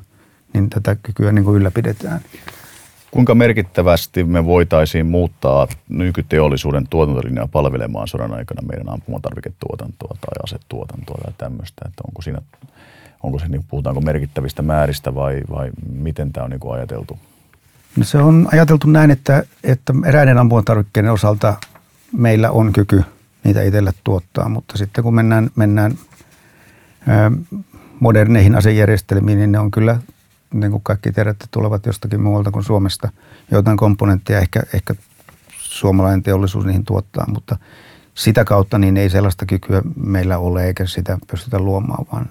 [0.53, 2.21] niin tätä kykyä niin kuin ylläpidetään.
[3.11, 11.33] Kuinka merkittävästi me voitaisiin muuttaa nykyteollisuuden tuotantolinjaa palvelemaan sodan aikana meidän ampumatarviketuotantoa tai asetuotantoa tai
[11.37, 12.41] tämmöistä, että onko siinä,
[13.23, 17.19] onko se, niin puhutaanko merkittävistä määristä vai, vai miten tämä on niin ajateltu?
[17.97, 21.55] No se on ajateltu näin, että, että eräiden ampumatarvikkeiden osalta
[22.11, 23.03] meillä on kyky–
[23.47, 24.49] niitä itselle tuottaa.
[24.49, 25.97] Mutta sitten kun mennään, mennään
[27.99, 29.97] moderneihin asejärjestelmiin, niin ne on kyllä,
[30.53, 33.09] niin kuin kaikki tiedätte, tulevat jostakin muualta kuin Suomesta.
[33.51, 34.95] Joitain komponentteja ehkä, ehkä
[35.59, 37.57] suomalainen teollisuus niihin tuottaa, mutta
[38.13, 42.29] sitä kautta niin ei sellaista kykyä meillä ole eikä sitä pystytä luomaan, vaan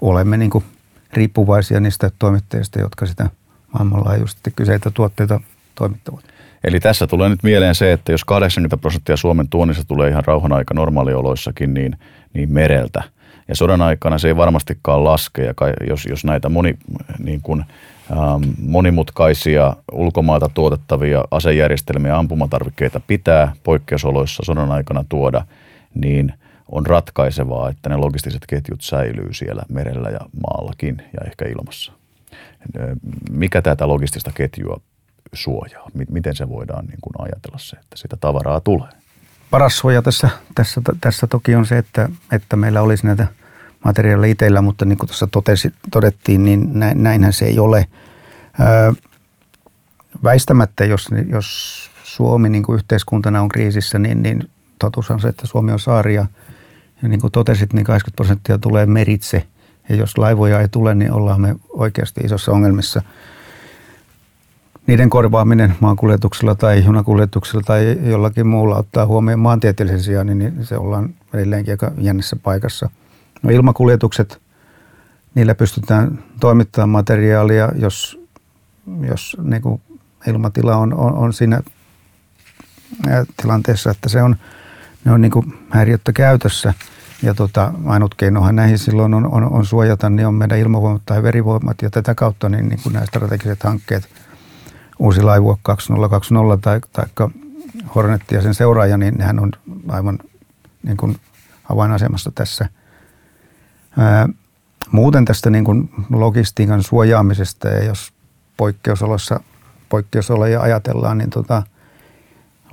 [0.00, 0.64] olemme niin kuin
[1.12, 3.30] riippuvaisia niistä toimittajista, jotka sitä
[3.72, 5.40] maailmanlaajuisesti kyseitä tuotteita
[5.74, 6.24] toimittavat.
[6.64, 10.52] Eli tässä tulee nyt mieleen se, että jos 80 prosenttia Suomen tuonnista tulee ihan rauhan
[10.52, 11.98] aika normaalioloissakin, niin,
[12.34, 13.02] niin mereltä.
[13.48, 15.54] Ja sodan aikana se ei varmastikaan laske, ja
[15.88, 16.78] jos, jos näitä moni,
[17.18, 17.64] niin kuin,
[18.10, 25.44] ähm, monimutkaisia ulkomailta tuotettavia asejärjestelmiä ja ampumatarvikkeita pitää poikkeusoloissa sodan aikana tuoda,
[25.94, 26.32] niin
[26.68, 31.92] on ratkaisevaa, että ne logistiset ketjut säilyy siellä merellä ja maallakin ja ehkä ilmassa.
[33.30, 34.80] Mikä tätä logistista ketjua
[35.32, 35.90] suojaa?
[36.10, 39.03] Miten se voidaan niin kuin ajatella se, että sitä tavaraa tulee?
[39.50, 43.26] Paras suoja tässä, tässä, tässä toki on se, että, että meillä olisi näitä
[43.84, 47.86] materiaaleja itsellä, mutta niin kuin tuossa totesi, todettiin, niin näinhän se ei ole.
[48.60, 48.92] Öö,
[50.24, 55.46] väistämättä, jos, jos Suomi niin kuin yhteiskuntana on kriisissä, niin, niin totuus on se, että
[55.46, 56.26] Suomi on saari ja,
[57.02, 59.46] ja niin kuin totesit, niin 80 prosenttia tulee meritse.
[59.88, 63.02] Ja jos laivoja ei tule, niin ollaan me oikeasti isossa ongelmissa.
[64.86, 71.14] Niiden korvaaminen maankuljetuksella tai junakuljetuksella tai jollakin muulla ottaa huomioon maantieteellisen sijaan, niin se ollaan
[71.34, 72.90] edelleenkin aika jännässä paikassa.
[73.42, 74.40] No ilmakuljetukset,
[75.34, 78.20] niillä pystytään toimittamaan materiaalia, jos,
[79.08, 79.80] jos niin kuin
[80.26, 81.62] ilmatila on, on, on siinä
[83.42, 84.36] tilanteessa, että se on,
[85.04, 86.74] ne on niin kuin häiriöttä käytössä.
[87.22, 91.22] Ja tota, ainut keinohan näihin silloin on, on, on suojata, niin on meidän ilmavoimat tai
[91.22, 91.82] verivoimat.
[91.82, 94.08] Ja tätä kautta niin, niin kuin nämä strategiset hankkeet,
[94.98, 97.28] uusi laivue 2020 tai, tai
[97.94, 99.52] Hornet ja sen seuraaja, niin nehän on
[99.88, 100.18] aivan
[100.82, 101.16] niin kuin
[101.70, 102.68] avainasemassa tässä.
[103.98, 104.28] Ää,
[104.90, 108.12] muuten tästä niin kuin logistiikan suojaamisesta ja jos
[108.56, 109.40] poikkeusolossa
[109.88, 111.62] poikkeusoloja ajatellaan, niin tota,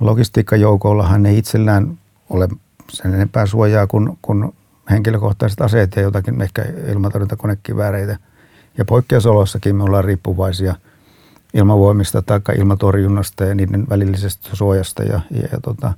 [0.00, 1.98] logistiikkajoukoillahan ei itsellään
[2.30, 2.48] ole
[2.90, 4.52] sen enempää suojaa kuin, kuin
[4.90, 8.16] henkilökohtaiset aseet ja jotakin ehkä ilmatorjuntakonekivääreitä.
[8.78, 10.74] Ja poikkeusoloissakin me ollaan riippuvaisia
[11.54, 15.02] ilmavoimista tai ilmatorjunnasta ja niiden välillisestä suojasta.
[15.02, 15.92] Ja, ja, ja tota,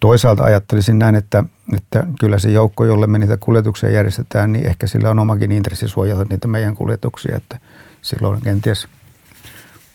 [0.00, 1.44] toisaalta ajattelisin näin, että,
[1.76, 5.88] että kyllä se joukko, jolle me niitä kuljetuksia järjestetään, niin ehkä sillä on omakin intressi
[5.88, 7.36] suojata niitä meidän kuljetuksia.
[7.36, 7.58] Että
[8.02, 8.88] silloin kenties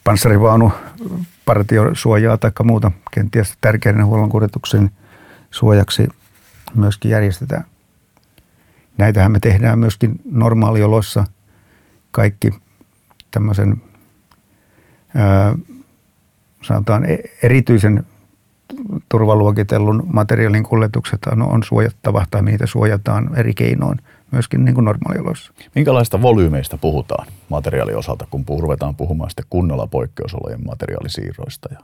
[0.04, 0.72] panssarivaunu
[1.46, 4.92] partiosuojaa tai muuta kenties tärkeiden huollon kuljetuksen
[5.52, 6.08] suojaksi
[6.76, 7.66] myöskin järjestetään.
[8.98, 11.26] Näitähän me tehdään myöskin normaalioloissa
[12.12, 12.52] kaikki
[13.32, 13.82] tämmöisen
[16.62, 18.06] sanotaan e-, erityisen
[19.10, 24.00] turvaluokitellun materiaalin kuljetukset on, on suojattava tai niitä suojataan eri keinoin
[24.32, 25.54] myöskin niin kuin normaalioloissa.
[25.76, 31.80] Minkälaista volyymeista puhutaan materiaaliosalta, kun ruvetaan puhumaan sitten kunnolla poikkeusolojen materiaalisiirroista ja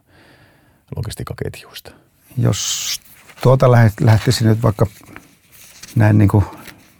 [0.95, 1.91] logistiikkaketjuista?
[2.37, 3.01] Jos
[3.41, 4.85] tuota lähtisi nyt vaikka
[5.95, 6.45] näin niin kuin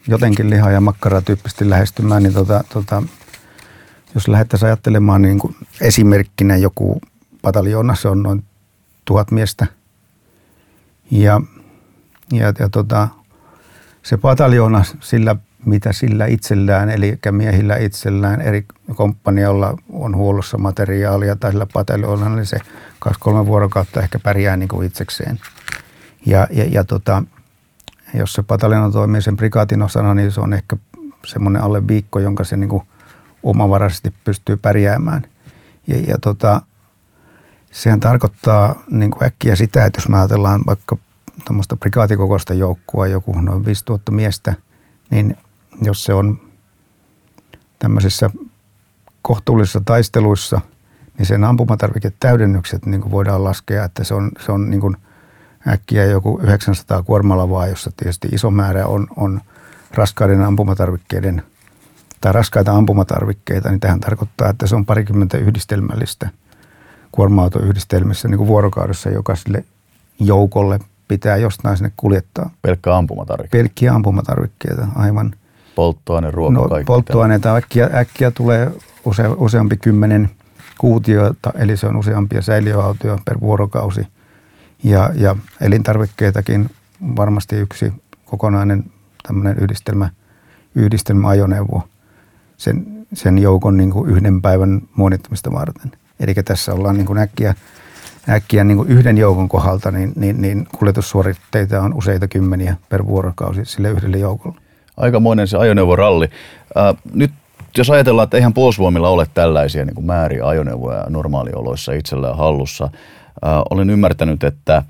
[0.07, 3.03] jotenkin liha- ja makkara tyyppisesti lähestymään, niin tota, tota,
[4.15, 7.01] jos lähdettäisiin ajattelemaan niin kuin esimerkkinä joku
[7.41, 8.43] pataljoona, se on noin
[9.05, 9.67] tuhat miestä.
[11.11, 11.41] Ja,
[12.31, 13.07] ja, ja tota,
[14.03, 21.51] se pataljoona sillä, mitä sillä itsellään, eli miehillä itsellään eri komppanialla on huollossa materiaalia tai
[21.51, 22.57] sillä pataljoonalla, niin se
[22.99, 25.39] kaksi-kolme vuorokautta ehkä pärjää niin kuin itsekseen.
[26.25, 27.23] Ja, ja, ja tota,
[28.13, 30.77] jos se pataljona toimii sen prikaatin osana, niin se on ehkä
[31.25, 32.83] semmoinen alle viikko, jonka se niin kuin
[33.45, 35.27] omavaraisesti pystyy pärjäämään.
[35.87, 36.61] Ja, ja tota,
[37.71, 40.97] sehän tarkoittaa niin kuin äkkiä sitä, että jos me ajatellaan vaikka
[41.45, 44.53] tuommoista prikaatikokoista joukkoa, joku noin 5000 miestä,
[45.09, 45.37] niin
[45.81, 46.39] jos se on
[47.79, 48.29] tämmöisissä
[49.21, 50.61] kohtuullisissa taisteluissa,
[51.17, 54.97] niin sen ampumatarviketäydennykset niin kuin voidaan laskea, että se on, se on niin kuin
[55.67, 59.41] äkkiä joku 900 kuormalavaa, jossa tietysti iso määrä on, on
[59.91, 61.43] raskaiden ampumatarvikkeiden
[62.25, 66.29] tai raskaita ampumatarvikkeita, niin tähän tarkoittaa, että se on parikymmentä yhdistelmällistä
[67.11, 69.65] kuorma-autoyhdistelmissä niin kuin vuorokaudessa jokaiselle
[70.19, 72.49] joukolle pitää jostain sinne kuljettaa.
[72.61, 73.63] Pelkkä ampumatarvikkeita?
[73.63, 75.33] Pelkkiä ampumatarvikkeita, aivan.
[75.75, 76.85] Polttoaine, ruoka, no, kaikki.
[76.85, 78.71] Polttoaineita äkkiä, äkkiä tulee
[79.05, 80.29] use, useampi kymmenen
[80.77, 84.07] kuutiota, eli se on useampia säiliöautoja per vuorokausi.
[84.83, 86.69] Ja, ja elintarvikkeitakin
[87.15, 87.93] varmasti yksi
[88.25, 88.83] kokonainen
[89.27, 90.09] tämmöinen yhdistelmä,
[90.75, 91.87] yhdistelmäajoneuvo
[92.57, 95.91] sen, sen joukon niin kuin yhden päivän muonittamista varten.
[96.19, 97.55] Eli tässä ollaan niin kuin äkkiä
[98.29, 103.65] äkkiä niin kuin yhden joukon kohdalta, niin, niin, niin kuljetussuoritteita on useita kymmeniä per vuorokausi
[103.65, 104.57] sille yhdelle joukolle.
[104.97, 106.29] Aikamoinen se ajoneuvoralli.
[106.77, 107.31] Äh, nyt
[107.77, 112.91] jos ajatellaan, että eihän puolustusvoimilla ole tällaisia niin kuin määriä ajoneuvoja normaalioloissa itsellään hallussa, äh,
[113.69, 114.83] olen ymmärtänyt, että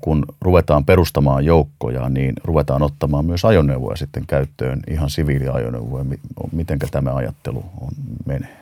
[0.00, 6.04] kun ruvetaan perustamaan joukkoja, niin ruvetaan ottamaan myös ajoneuvoja sitten käyttöön, ihan siviiliajoneuvoja.
[6.52, 7.88] Miten tämä ajattelu on,
[8.26, 8.56] menee?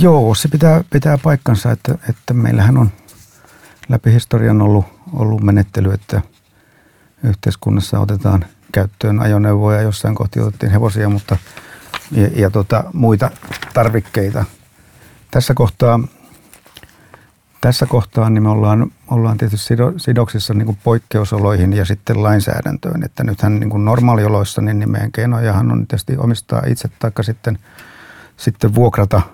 [0.00, 2.90] Joo, se pitää, pitää paikkansa, että, että meillähän on
[3.88, 6.22] läpi historian ollut, ollut menettely, että
[7.24, 11.36] yhteiskunnassa otetaan käyttöön ajoneuvoja, jossain kohti otettiin hevosia, mutta
[12.12, 13.30] ja, ja tota, muita
[13.74, 14.44] tarvikkeita.
[15.30, 16.00] Tässä kohtaa,
[17.64, 23.04] tässä kohtaa niin me ollaan, ollaan tietysti sidoksissa niin kuin poikkeusoloihin ja sitten lainsäädäntöön.
[23.04, 27.58] Että nythän niin kuin normaalioloissa niin, niin meidän keinojahan on tietysti omistaa itse tai sitten,
[28.36, 29.22] sitten vuokrata–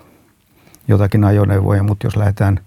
[0.87, 2.59] jotakin ajoneuvoja, mutta jos lähdetään,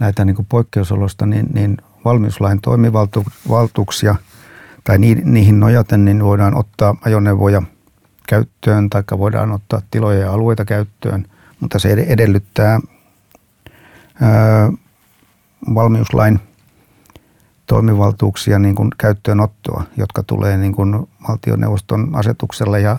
[0.00, 4.14] lähdetään niin poikkeusolosta, niin, niin valmiuslain toimivaltuuksia
[4.84, 7.62] tai niihin nojaten, niin voidaan ottaa ajoneuvoja
[8.28, 11.26] käyttöön tai voidaan ottaa tiloja ja alueita käyttöön,
[11.60, 12.80] mutta se edellyttää
[14.20, 14.72] ää,
[15.74, 16.40] valmiuslain
[17.66, 22.96] toimivaltuuksia niin kuin käyttöönottoa, jotka tulee niin kuin valtioneuvoston asetuksella ja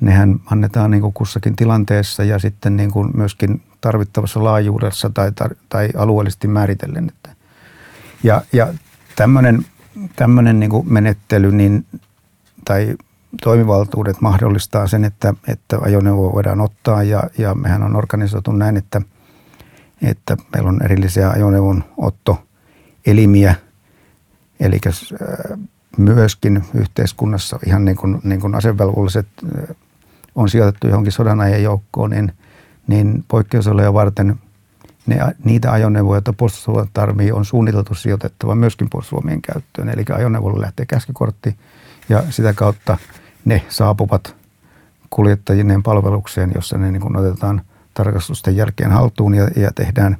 [0.00, 5.32] nehän annetaan niin kuin kussakin tilanteessa ja sitten niin kuin myöskin tarvittavassa laajuudessa tai,
[5.68, 7.12] tai alueellisesti määritellen.
[8.22, 8.74] Ja, ja
[9.16, 9.66] tämmöinen,
[10.16, 11.86] tämmöinen niin kuin menettely niin,
[12.64, 12.96] tai
[13.42, 19.02] toimivaltuudet mahdollistaa sen, että, että ajoneuvo voidaan ottaa ja, ja mehän on organisoitu näin, että,
[20.02, 23.54] että meillä on erillisiä ajoneuvon ottoelimiä,
[24.60, 25.58] eli äh,
[25.98, 29.76] myöskin yhteiskunnassa ihan niin kuin, niin kuin asevelvolliset äh,
[30.34, 32.32] on sijoitettu johonkin sodan ajan joukkoon, niin,
[32.86, 34.38] niin poikkeusoloja varten
[35.06, 39.88] ne, niitä ajoneuvoja, joita puolustusvoimat tarvii, on suunniteltu sijoitettava myöskin puolustusvoimien käyttöön.
[39.88, 41.56] Eli ajoneuvolle lähtee käskykortti
[42.08, 42.98] ja sitä kautta
[43.44, 44.36] ne saapuvat
[45.10, 47.62] kuljettajineen palvelukseen, jossa ne niin kuin otetaan
[47.98, 50.16] tarkastusten jälkeen haltuun ja, ja tehdään,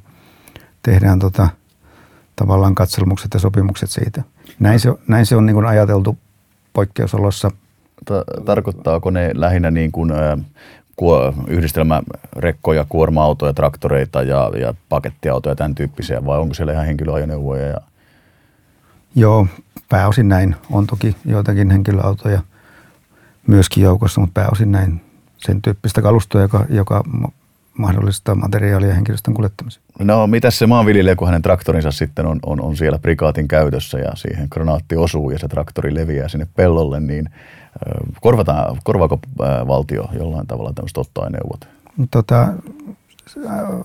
[0.82, 1.48] tehdään tota,
[2.36, 4.22] tavallaan katselmukset ja sopimukset siitä.
[4.58, 6.18] Näin se, näin se on niin kuin ajateltu
[6.72, 7.50] poikkeusolossa.
[8.44, 10.12] Tarkoittaako ne lähinnä niin kuin,
[11.48, 17.66] yhdistelmärekkoja, kuorma-autoja, traktoreita ja, ja pakettiautoja, tämän tyyppisiä, vai onko siellä ihan henkilöajoneuvoja?
[17.66, 17.80] Ja...
[19.14, 19.46] Joo,
[19.88, 20.56] pääosin näin.
[20.70, 22.42] On toki joitakin henkilöautoja–
[23.48, 25.00] myöskin joukossa, mutta pääosin näin
[25.38, 27.04] sen tyyppistä kalustoa, joka, joka
[27.78, 29.82] mahdollistaa materiaalia henkilöstön kuljettamisen.
[29.98, 34.10] No mitä se maanviljelijä, kun hänen traktorinsa sitten on, on, on siellä prikaatin käytössä ja
[34.14, 37.30] siihen granaatti osuu ja se traktori leviää sinne pellolle, niin
[38.20, 39.20] korvataan, korvaako
[39.66, 41.68] valtio jollain tavalla tämmöiset ottoaineuvot?
[42.10, 42.48] Tota,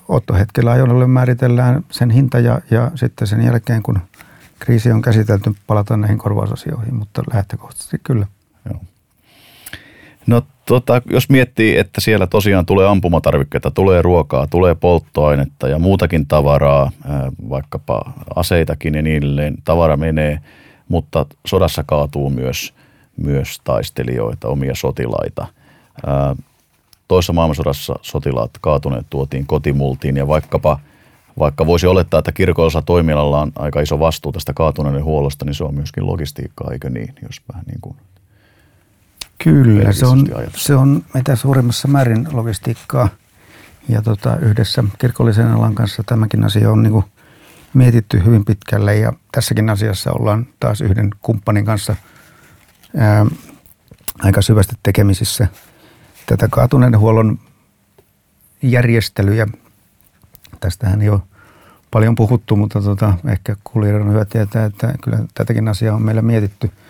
[0.08, 4.00] ottohetkellä ajoneuvolle määritellään sen hinta ja, ja sitten sen jälkeen, kun
[4.60, 8.28] kriisi on käsitelty, palataan näihin korvausasioihin, mutta lähtökohtaisesti kyllä.
[10.28, 16.28] No tota, jos miettii, että siellä tosiaan tulee ampumatarvikkeita, tulee ruokaa, tulee polttoainetta ja muutakin
[16.28, 16.92] tavaraa,
[17.50, 20.40] vaikkapa aseitakin ja niin edelleen, tavara menee,
[20.90, 22.74] mutta sodassa kaatuu myös,
[23.18, 25.48] myös taistelijoita, omia sotilaita.
[27.08, 30.80] Toisessa maailmansodassa sotilaat kaatuneet tuotiin kotimultiin ja vaikkapa
[31.40, 35.64] vaikka voisi olettaa, että kirkossa toimialalla on aika iso vastuu tästä kaatuneiden huollosta, niin se
[35.64, 37.96] on myöskin logistiikkaa, eikö niin, jos vähän niin kuin
[39.44, 43.10] Kyllä, se on, se on mitä suurimmassa määrin logistiikkaa.
[43.90, 47.04] Ja tota, yhdessä kirkollisen alan kanssa tämäkin asia on niin
[47.74, 51.96] mietitty hyvin pitkälle ja tässäkin asiassa ollaan taas yhden kumppanin kanssa
[52.98, 53.26] ää,
[54.20, 55.48] aika syvästi tekemisissä.
[56.26, 57.40] Tätä kaatuneiden huollon
[58.62, 59.48] järjestelyjä,
[60.60, 61.20] tästähän ole
[61.92, 66.22] paljon puhuttu, mutta tota, ehkä kuulijoiden on hyvä tietää, että kyllä tätäkin asiaa on meillä
[66.22, 66.72] mietitty–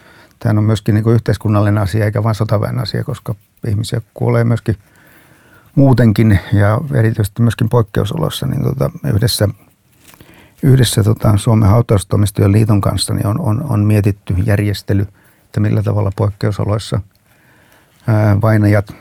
[0.43, 3.35] Tämä on myöskin niin yhteiskunnallinen asia eikä vain sotaväen asia, koska
[3.67, 4.75] ihmisiä kuolee myöskin
[5.75, 8.47] muutenkin ja erityisesti myöskin poikkeusoloissa.
[8.47, 9.49] Niin tota, yhdessä
[10.63, 15.07] yhdessä tota, Suomen hautaustoimistojen liiton kanssa niin on, on, on mietitty järjestely,
[15.45, 16.99] että millä tavalla poikkeusoloissa
[18.07, 18.95] ää, vainajat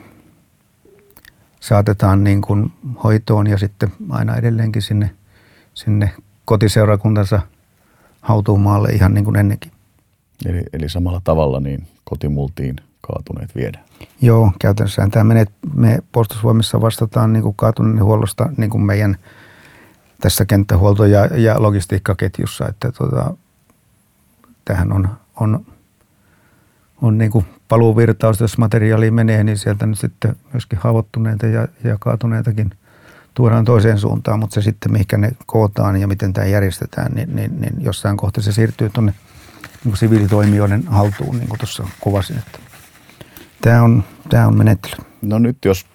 [1.60, 2.72] saatetaan niin kuin
[3.04, 5.10] hoitoon ja sitten aina edelleenkin sinne,
[5.74, 7.40] sinne kotiseurakuntansa
[8.20, 9.71] hautuumaalle ihan niin kuin ennenkin.
[10.46, 13.78] Eli, eli samalla tavalla niin kotimultiin kaatuneet viedä.
[14.20, 19.16] Joo, käytännössä tämä menee, me puolustusvoimissa vastataan niin kuin kaatuneiden huollosta niin kuin meidän
[20.20, 23.34] tässä kenttähuolto- ja, ja logistiikkaketjussa, että tota,
[24.64, 25.08] tähän on,
[25.40, 25.66] on,
[27.02, 31.96] on niin kuin paluuvirtaus, jos materiaali menee, niin sieltä nyt sitten myöskin haavoittuneita ja, ja
[32.00, 32.70] kaatuneitakin
[33.34, 37.60] tuodaan toiseen suuntaan, mutta se sitten, mihinkä ne kootaan ja miten tämä järjestetään, niin, niin,
[37.60, 39.14] niin jossain kohtaa se siirtyy tuonne–
[39.84, 42.38] niin siviilitoimijoiden haltuun, niin kuin tuossa kuvasin.
[42.38, 42.58] Että
[43.60, 44.94] tämä, on, tämä on menettely.
[45.22, 45.86] No nyt jos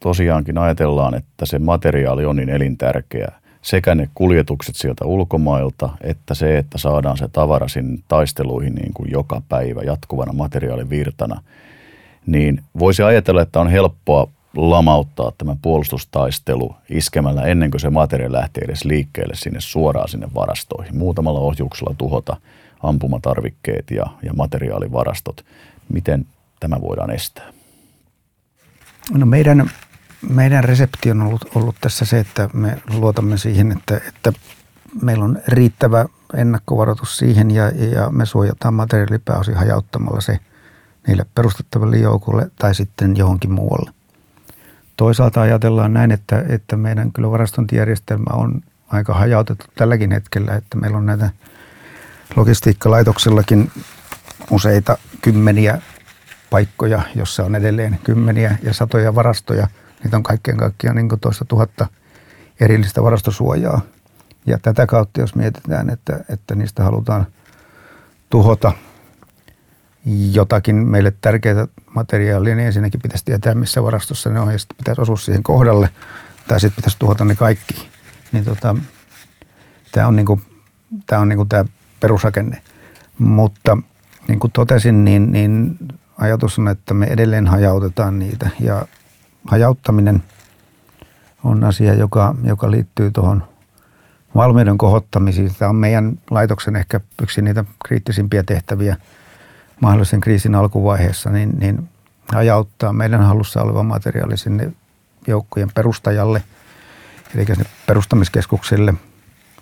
[0.00, 6.58] tosiaankin ajatellaan, että se materiaali on niin elintärkeä, sekä ne kuljetukset sieltä ulkomailta, että se,
[6.58, 11.42] että saadaan se tavara sinne taisteluihin niin kuin joka päivä jatkuvana materiaalivirtana,
[12.26, 18.64] niin voisi ajatella, että on helppoa lamauttaa tämä puolustustaistelu iskemällä ennen kuin se materiaali lähtee
[18.64, 20.96] edes liikkeelle sinne suoraan sinne varastoihin.
[20.96, 22.36] Muutamalla ohjuksella tuhota
[22.82, 25.44] ampumatarvikkeet ja, ja materiaalivarastot.
[25.88, 26.26] Miten
[26.60, 27.52] tämä voidaan estää?
[29.12, 29.70] No meidän,
[30.30, 34.32] meidän resepti on ollut, ollut tässä se, että me luotamme siihen, että, että
[35.02, 40.38] meillä on riittävä ennakkovaroitus siihen ja, ja me suojataan materiaali pääosin hajauttamalla se
[41.06, 43.90] niille perustettaville joukolle tai sitten johonkin muualle.
[44.96, 50.98] Toisaalta ajatellaan näin, että, että meidän kyllä varastointijärjestelmä on aika hajautettu tälläkin hetkellä, että meillä
[50.98, 51.30] on näitä–
[52.36, 53.70] logistiikkalaitoksellakin
[54.50, 55.82] useita kymmeniä
[56.50, 59.68] paikkoja, jossa on edelleen kymmeniä ja satoja varastoja.
[60.04, 61.86] Niitä on kaikkien kaikkiaan niin toista tuhatta
[62.60, 63.80] erillistä varastosuojaa.
[64.46, 67.26] Ja tätä kautta, jos mietitään, että, että niistä halutaan
[68.30, 68.72] tuhota
[70.32, 75.00] jotakin meille tärkeää materiaalia, niin ensinnäkin pitäisi tietää, missä varastossa ne on, ja sitten pitäisi
[75.00, 75.90] osua siihen kohdalle,
[76.48, 77.88] tai sitten pitäisi tuhota ne kaikki.
[78.32, 78.76] Niin tota,
[79.92, 80.40] tämä on, niinku,
[81.06, 81.64] tää on niinku tämä
[82.00, 82.62] perusrakenne.
[83.18, 83.78] Mutta
[84.28, 85.78] niin kuin totesin, niin, niin
[86.18, 88.86] ajatus on, että me edelleen hajautetaan niitä, ja
[89.44, 90.22] hajauttaminen
[91.44, 93.42] on asia, joka, joka liittyy tuohon
[94.34, 95.54] valmiuden kohottamisiin.
[95.58, 98.96] Tämä on meidän laitoksen ehkä yksi niitä kriittisimpiä tehtäviä
[99.80, 101.88] mahdollisen kriisin alkuvaiheessa, niin, niin
[102.32, 104.72] hajauttaa meidän halussa oleva materiaali sinne
[105.26, 106.42] joukkojen perustajalle,
[107.34, 108.94] eli sinne perustamiskeskuksille.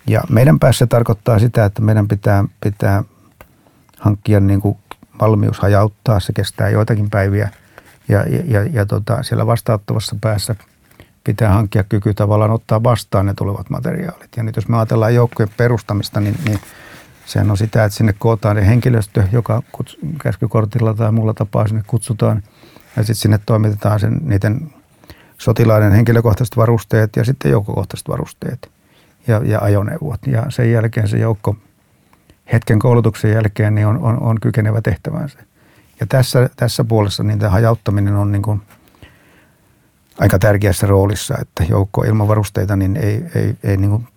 [0.07, 3.03] Ja meidän päässä tarkoittaa sitä, että meidän pitää, pitää
[3.99, 4.77] hankkia niin kuin
[5.21, 6.19] valmius hajauttaa.
[6.19, 7.49] Se kestää joitakin päiviä
[8.07, 10.55] ja, ja, ja, ja tota, siellä vastauttavassa päässä
[11.23, 14.29] pitää hankkia kyky tavallaan ottaa vastaan ne tulevat materiaalit.
[14.37, 16.59] Ja nyt jos me ajatellaan joukkojen perustamista, niin, niin
[17.25, 19.63] sehän on sitä, että sinne kootaan henkilöstö, joka
[20.23, 22.43] käskykortilla tai muulla tapaa sinne kutsutaan.
[22.95, 24.73] Ja sitten sinne toimitetaan sen, niiden
[25.37, 28.76] sotilaiden henkilökohtaiset varusteet ja sitten joukkokohtaiset varusteet
[29.27, 30.27] ja, ja ajoneuvot.
[30.27, 31.55] Ja sen jälkeen se joukko
[32.53, 35.39] hetken koulutuksen jälkeen niin on, on, on kykenevä tehtävänsä.
[35.99, 38.61] Ja tässä, tässä puolessa niin tämä hajauttaminen on niin kuin
[40.19, 44.07] aika tärkeässä roolissa, että joukko ilman varusteita niin ei, ei, ei niin kuin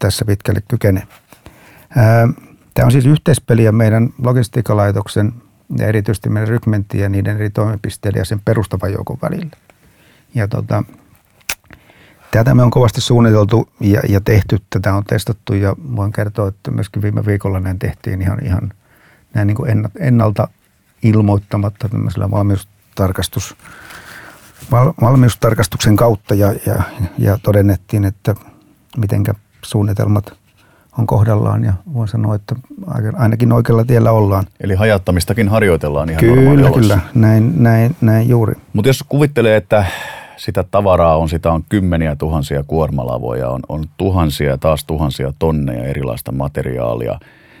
[0.00, 1.08] tässä pitkälle kykene.
[2.74, 5.32] Tämä on siis yhteispeliä meidän logistiikkalaitoksen
[5.78, 9.56] ja erityisesti meidän rykmenttien ja niiden eri toimipisteiden ja sen perustavan joukon välillä.
[10.34, 10.84] Ja tota,
[12.30, 16.70] tätä me on kovasti suunniteltu ja, ja tehty, tätä on testattu ja voin kertoa, että
[16.70, 18.72] myöskin viime viikolla näin tehtiin ihan, ihan
[19.34, 19.70] näin niin kuin
[20.00, 20.48] ennalta
[21.02, 23.56] ilmoittamatta tämmöisellä valmiustarkastus,
[24.70, 26.82] val, valmiustarkastuksen kautta ja, ja,
[27.18, 28.34] ja todennettiin, että
[28.96, 30.38] mitenkä suunnitelmat
[30.98, 32.54] on kohdallaan ja voin sanoa, että
[33.16, 34.44] ainakin oikealla tiellä ollaan.
[34.60, 38.54] Eli hajattamistakin harjoitellaan ihan Kyllä, kyllä, näin, näin, näin juuri.
[38.72, 39.86] Mutta jos kuvittelee, että
[40.38, 45.84] sitä tavaraa on, sitä on kymmeniä tuhansia kuormalavoja, on, on tuhansia ja taas tuhansia tonneja
[45.84, 47.18] erilaista materiaalia.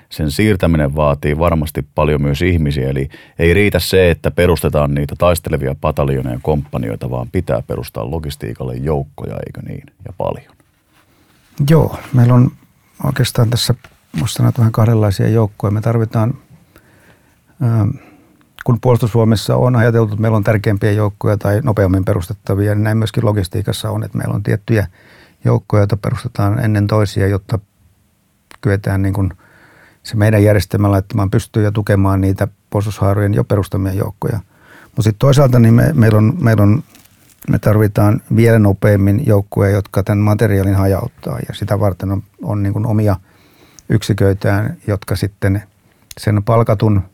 [0.08, 3.08] Sen siirtäminen vaatii varmasti paljon myös ihmisiä, eli
[3.38, 9.36] ei riitä se, että perustetaan niitä taistelevia pataljoneja ja komppanioita, vaan pitää perustaa logistiikalle joukkoja,
[9.46, 10.52] eikö niin, ja paljon.
[11.70, 12.50] Joo, meillä on
[13.04, 13.74] oikeastaan tässä,
[14.20, 15.70] musta vähän kahdenlaisia joukkoja.
[15.70, 16.34] Me tarvitaan...
[17.62, 18.07] Ähm,
[18.68, 23.24] kun puolustusvoimissa on ajateltu, että meillä on tärkeimpiä joukkoja tai nopeammin perustettavia, niin näin myöskin
[23.24, 24.86] logistiikassa on, että meillä on tiettyjä
[25.44, 27.58] joukkoja, joita perustetaan ennen toisia, jotta
[28.60, 29.32] kyetään niin kuin
[30.02, 34.40] se meidän järjestelmä laittamaan pystyyn ja tukemaan niitä puolustushaarojen jo perustamia joukkoja.
[34.84, 36.82] Mutta sitten toisaalta niin me, meillä on, meillä on,
[37.50, 42.72] me tarvitaan vielä nopeammin joukkoja, jotka tämän materiaalin hajauttaa ja sitä varten on, on niin
[42.72, 43.16] kuin omia
[43.88, 45.62] yksiköitään, jotka sitten
[46.18, 47.02] sen palkatun–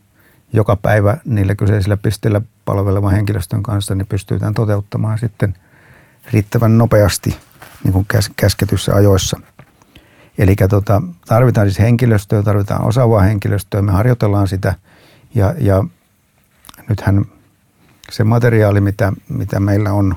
[0.55, 5.55] joka päivä niillä kyseisillä pisteillä palvelevan henkilöstön kanssa, niin pystytään toteuttamaan sitten
[6.33, 7.37] riittävän nopeasti
[7.85, 9.41] niin kuin käs, käsketyssä ajoissa.
[10.39, 14.75] Eli tota, tarvitaan siis henkilöstöä, tarvitaan osaavaa henkilöstöä, me harjoitellaan sitä
[15.35, 15.85] ja, ja
[16.89, 17.25] nythän
[18.11, 20.15] se materiaali, mitä, mitä meillä on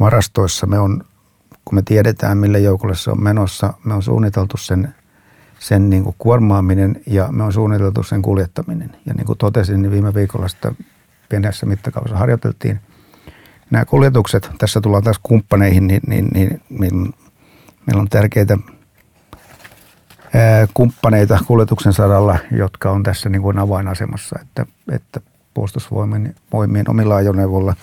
[0.00, 1.04] varastoissa, me on,
[1.64, 4.94] kun me tiedetään, mille joukolle se on menossa, me on suunniteltu sen
[5.64, 8.96] sen niin kuin kuormaaminen ja me on suunniteltu sen kuljettaminen.
[9.06, 10.72] Ja niin kuin totesin, niin viime viikolla sitä
[11.28, 12.80] pienessä mittakaavassa harjoiteltiin.
[13.70, 17.14] Nämä kuljetukset, tässä tullaan taas kumppaneihin, niin, niin, niin, niin
[17.86, 18.58] meillä on tärkeitä
[20.74, 25.20] kumppaneita kuljetuksen saralla, jotka on tässä niin kuin avainasemassa, että, että
[25.54, 27.76] puolustusvoimien voimien omilla ajoneuvoilla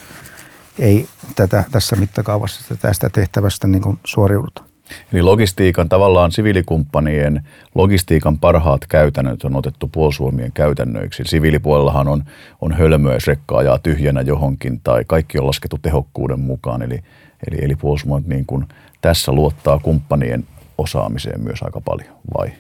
[0.79, 4.70] ei tätä, tässä mittakaavassa tästä tehtävästä niin kuin suoriuduta.
[5.13, 7.43] Eli logistiikan tavallaan siviilikumppanien
[7.75, 11.23] logistiikan parhaat käytännöt on otettu puolustusvoimien käytännöiksi.
[11.25, 12.23] Siviilipuolellahan on,
[12.61, 16.81] on hölmöä, jos rekka ajaa tyhjänä johonkin tai kaikki on laskettu tehokkuuden mukaan.
[16.81, 17.03] Eli,
[17.47, 18.65] eli, eli puolustusvoimat niin kuin
[19.01, 22.51] tässä luottaa kumppanien osaamiseen myös aika paljon, vai?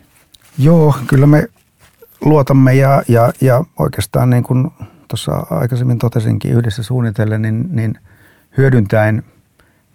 [0.57, 1.47] Joo, kyllä me
[2.21, 4.71] luotamme ja, ja, ja oikeastaan niin kuin
[5.07, 7.99] tuossa aikaisemmin totesinkin yhdessä suunnitellen, niin, niin
[8.57, 9.23] hyödyntäen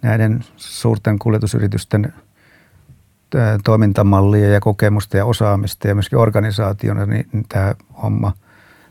[0.01, 2.13] näiden suurten kuljetusyritysten–
[3.63, 8.33] toimintamallia ja kokemusta ja osaamista ja myöskin organisaationa, niin, tämä homma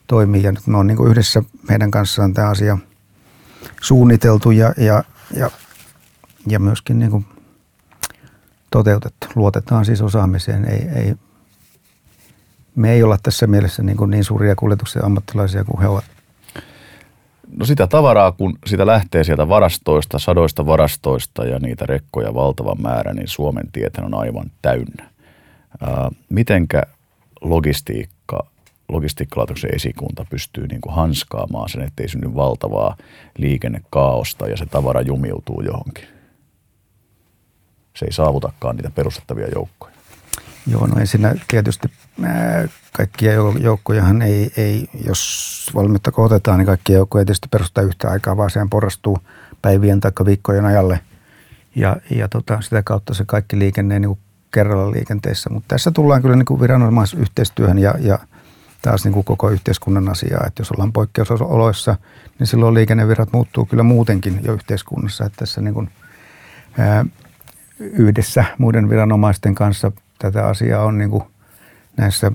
[0.07, 0.43] toimii.
[0.43, 2.79] Ja nyt me on niin kuin yhdessä meidän kanssaan tämä asia
[3.81, 5.51] suunniteltu ja, ja, ja,
[6.47, 7.27] ja myöskin niin kuin
[8.71, 9.27] toteutettu.
[9.35, 10.65] Luotetaan siis osaamiseen.
[10.65, 11.15] Ei, ei,
[12.75, 16.16] me ei olla tässä mielessä niin, kuin niin suuria kuljetuksen ammattilaisia kuin he ovat.
[17.53, 23.15] No sitä tavaraa, kun sitä lähtee sieltä varastoista, sadoista varastoista ja niitä rekkoja valtava määrä,
[23.15, 25.11] niin Suomen tietä on aivan täynnä.
[25.81, 26.83] Ää, mitenkä
[27.41, 28.47] logistiikka,
[28.89, 32.97] logistiikkalaitoksen esikunta pystyy niin kuin hanskaamaan sen, ettei synny valtavaa
[33.39, 36.05] liikennekaaosta ja se tavara jumiutuu johonkin?
[37.97, 39.96] Se ei saavutakaan niitä perustettavia joukkoja.
[40.67, 41.89] Joo, no ensinnä tietysti
[42.93, 48.37] kaikkia joukkojahan ei, ei, jos valmiutta kohotetaan, niin kaikkia joukkoja ei tietysti perusta yhtä aikaa,
[48.37, 49.19] vaan sehän porrastuu
[49.63, 51.01] päivien tai viikkojen ajalle.
[51.77, 54.19] Ja, ja tota, sitä kautta se kaikki liikenne niin kuin
[54.51, 55.51] kerralla liikenteessä.
[55.51, 58.19] Mutta tässä tullaan kyllä niin kuin viranomaisyhteistyöhön ja, ja
[58.83, 60.45] taas niin kuin koko yhteiskunnan asiaa.
[60.47, 61.97] Että jos ollaan poikkeusoloissa,
[62.39, 65.25] niin silloin liikennevirrat muuttuu kyllä muutenkin jo yhteiskunnassa.
[65.25, 65.91] Että tässä niin kuin,
[66.79, 67.05] ää,
[67.81, 71.25] yhdessä muiden viranomaisten kanssa tätä asiaa on niin kuin
[71.97, 72.33] näissä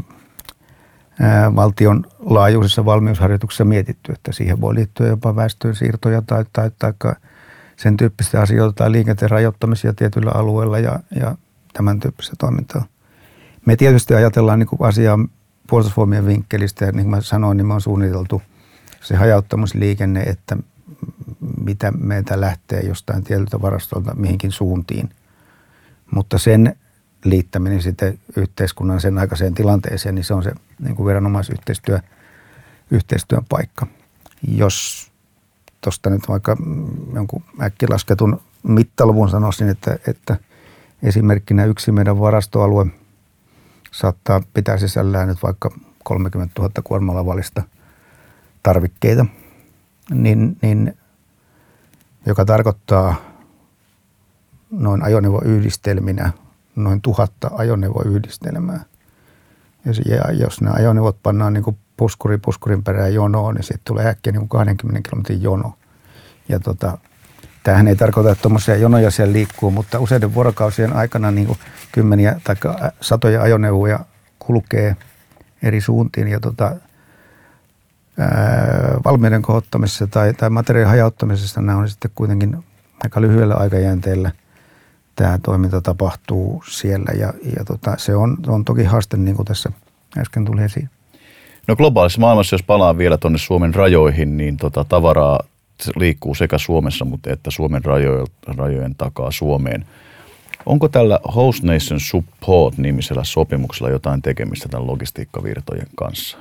[1.55, 6.93] valtion laajuisissa valmiusharjoituksissa mietitty, että siihen voi liittyä jopa väestön siirtoja tai, tai, tai
[7.75, 11.35] sen tyyppistä asioita tai liikenteen rajoittamisia tietyillä alueilla ja, ja
[11.73, 12.85] tämän tyyppistä toimintaa.
[13.65, 15.19] Me tietysti ajatellaan niin kuin asiaa
[15.67, 18.41] puolustusvoimien vinkkelistä ja niin kuin mä sanoin, niin me on suunniteltu
[19.01, 20.57] se hajauttamisliikenne, että
[21.63, 25.09] mitä meiltä lähtee jostain tietyltä varastolta mihinkin suuntiin.
[26.11, 26.75] Mutta sen
[27.23, 31.99] liittäminen sitten yhteiskunnan sen aikaiseen tilanteeseen, niin se on se niin kuin viranomaisyhteistyö,
[32.91, 33.87] yhteistyön paikka.
[34.47, 35.11] Jos
[35.81, 36.57] tuosta nyt vaikka
[37.13, 40.37] jonkun äkkilasketun mittaluvun sanoisin, että, että
[41.03, 42.85] esimerkkinä yksi meidän varastoalue
[43.91, 45.71] saattaa pitää sisällään nyt vaikka
[46.03, 47.63] 30 000 kuormalavallista
[48.63, 49.25] tarvikkeita,
[50.09, 50.97] niin, niin,
[52.25, 53.15] joka tarkoittaa
[54.71, 56.31] noin ajoneuvoyhdistelminä
[56.75, 58.83] noin tuhatta ajoneuvoyhdistelmää.
[59.85, 64.39] Ja jos nämä ajoneuvot pannaan niin puskuri puskurin perään jonoon, niin sitten tulee äkkiä niin
[64.39, 65.73] kuin 20 kilometrin jono.
[66.49, 66.97] Ja tota,
[67.63, 71.57] tämähän ei tarkoita, että tuommoisia jonoja siellä liikkuu, mutta useiden vuorokausien aikana niin
[71.91, 72.55] kymmeniä tai
[73.01, 73.99] satoja ajoneuvoja
[74.39, 74.95] kulkee
[75.63, 76.27] eri suuntiin.
[76.27, 76.75] Ja tota,
[78.19, 82.63] ää, valmiuden kohottamisessa tai, tai materiaalin hajauttamisessa nämä on sitten kuitenkin
[83.03, 84.31] aika lyhyellä aikajänteellä
[85.21, 89.71] tämä toiminta tapahtuu siellä ja, ja tota, se on, on toki haaste, niin kuin tässä
[90.17, 90.89] äsken tuli esiin.
[91.67, 95.39] No globaalissa maailmassa, jos palaan vielä tuonne Suomen rajoihin, niin tota, tavaraa
[95.95, 99.85] liikkuu sekä Suomessa, mutta että Suomen rajojen, rajojen takaa Suomeen.
[100.65, 106.37] Onko tällä Host Nation Support-nimisellä sopimuksella jotain tekemistä tämän logistiikkavirtojen kanssa?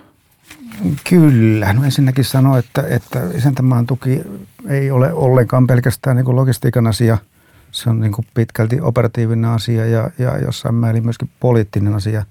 [1.08, 1.72] Kyllä.
[1.72, 4.20] No ensinnäkin sanoa, että, että isäntämaan tuki
[4.68, 7.18] ei ole ollenkaan pelkästään niin logistiikan asia–
[7.72, 12.24] se on niin kuin pitkälti operatiivinen asia ja, ja jossain määrin myöskin poliittinen asia.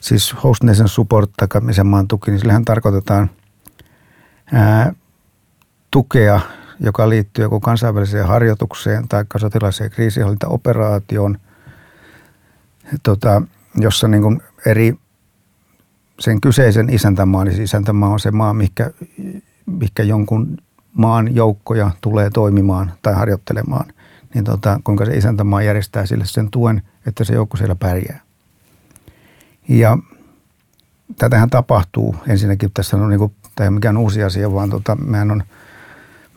[0.00, 3.30] Siis host nation support tai maan tuki, niin sillähän tarkoitetaan
[4.52, 4.92] ää,
[5.90, 6.40] tukea,
[6.80, 11.38] joka liittyy joko kansainväliseen harjoitukseen tai sotilaiseen kriisihallintaoperaatioon,
[13.02, 13.42] tota,
[13.74, 14.94] jossa niin kuin eri
[16.20, 18.90] sen kyseisen isäntämaan, niin siis isäntämaa on se maa, mikä,
[19.66, 20.58] mikä jonkun
[20.92, 23.92] maan joukkoja tulee toimimaan tai harjoittelemaan–
[24.34, 28.20] niin tota, kuinka se isäntämaa järjestää sille sen tuen, että se joukko siellä pärjää.
[29.68, 29.98] Ja
[31.18, 34.96] tätähän tapahtuu ensinnäkin, tässä on niin kuin, tämä ei ole mikään uusi asia, vaan tota,
[34.96, 35.42] mehän on,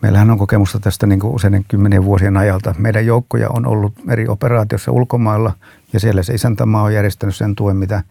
[0.02, 2.76] meillähän on kokemusta tästä niin kuin useiden kymmenien vuosien ajalta.
[2.78, 5.54] Meidän joukkoja on ollut eri operaatiossa ulkomailla
[5.94, 8.04] ja siellä se isäntämaa on järjestänyt sen tuen, mitä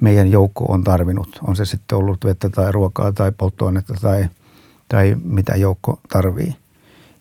[0.00, 1.38] meidän joukko on tarvinnut.
[1.42, 4.28] On se sitten ollut vettä tai ruokaa tai polttoainetta tai,
[4.88, 6.56] tai mitä joukko tarvii.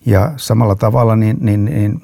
[0.06, 2.02] Ja samalla tavalla niin, niin, niin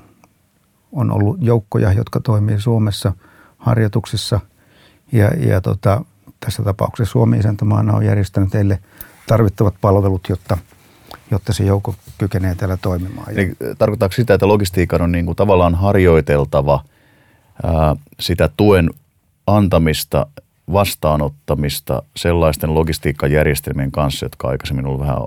[0.94, 3.14] on ollut joukkoja, jotka toimii Suomessa
[3.58, 4.40] harjoituksissa
[5.12, 6.06] ja, ja tota,
[6.40, 8.80] tässä tapauksessa Suomi isäntämaana on järjestänyt teille
[9.28, 10.58] tarvittavat palvelut, jotta,
[11.32, 13.32] jotta se joukko kykenee täällä toimimaan.
[13.32, 16.84] Eli tarkoittaako sitä, että logistiikan on niin kuin tavallaan harjoiteltava
[17.64, 18.90] ää, sitä tuen
[19.48, 20.26] antamista,
[20.74, 25.18] vastaanottamista sellaisten logistiikkajärjestelmien kanssa, jotka aikaisemmin ollut vähän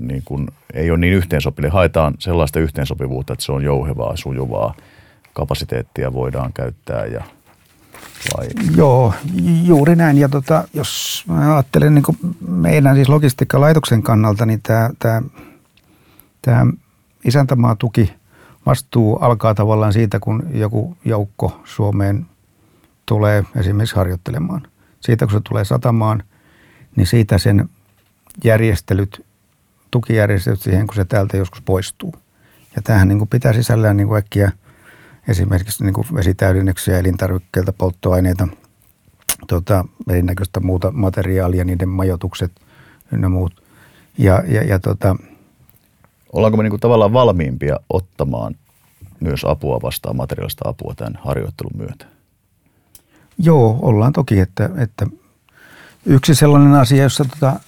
[0.00, 1.70] niin kuin, ei ole niin yhteensopivia.
[1.70, 4.74] Haetaan sellaista yhteensopivuutta, että se on jouhevaa, sujuvaa–
[5.36, 7.24] kapasiteettia voidaan käyttää ja
[8.36, 8.46] vai?
[8.76, 9.14] Joo,
[9.64, 10.18] juuri näin.
[10.18, 12.18] Ja tota, jos ajattelen niin kuin
[12.48, 15.22] meidän siis logistiikkalaitoksen kannalta, niin tämä, tämä,
[16.42, 16.66] tämä
[17.24, 18.12] isäntämaatuki
[18.66, 22.26] vastuu alkaa tavallaan siitä, kun joku joukko Suomeen
[23.06, 24.62] tulee esimerkiksi harjoittelemaan.
[25.00, 26.22] Siitä kun se tulee satamaan,
[26.96, 27.68] niin siitä sen
[28.44, 29.26] järjestelyt,
[29.90, 32.14] tukijärjestelyt siihen, kun se täältä joskus poistuu.
[32.76, 34.52] Ja tämähän niin kuin pitää sisällään niin äkkiä–
[35.28, 38.48] esimerkiksi niin kuin vesitäydennyksiä, elintarvikkeilta, polttoaineita,
[39.46, 42.52] tota, erinäköistä muuta materiaalia, niiden majoitukset
[43.12, 43.62] ynnä muut.
[44.18, 45.16] Ja, ja, ja tota,
[46.32, 48.54] ollaanko me niin kuin tavallaan valmiimpia ottamaan
[49.20, 52.06] myös apua vastaan, materiaalista apua tämän harjoittelun myötä?
[53.38, 55.06] Joo, ollaan toki, että, että
[56.06, 57.60] yksi sellainen asia, jossa tota,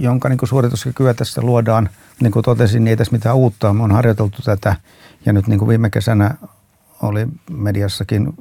[0.00, 1.88] jonka niin suorituskykyä tässä luodaan,
[2.20, 4.76] niin kuin totesin, niin ei tässä mitään uutta on harjoiteltu tätä
[5.28, 6.34] ja nyt niin kuin viime kesänä
[7.02, 8.32] oli mediassakin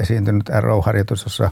[0.00, 1.50] esiintynyt RO-harjoitus, jossa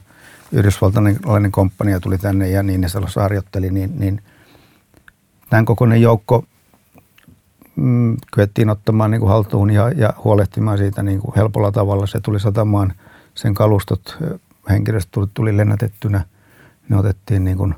[0.52, 2.88] yhdysvaltalainen komppania tuli tänne ja niin ne
[3.20, 4.22] harjoitteli, niin, niin
[5.50, 6.44] tämän kokoinen joukko
[7.76, 12.06] mm, kyettiin ottamaan niin kuin haltuun ja, ja huolehtimaan siitä niin kuin helpolla tavalla.
[12.06, 12.92] Se tuli satamaan
[13.34, 14.18] sen kalustot,
[14.70, 16.24] henkilöstö tuli, tuli lennätettynä.
[16.88, 17.74] Ne otettiin niin kuin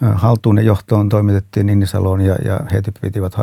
[0.00, 3.34] haltuun ja johtoon toimitettiin Ninnisaloon ja, ja heti pitivät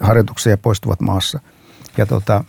[0.00, 1.40] harjoituksia ja poistuvat maassa.
[1.96, 2.44] Ja tota,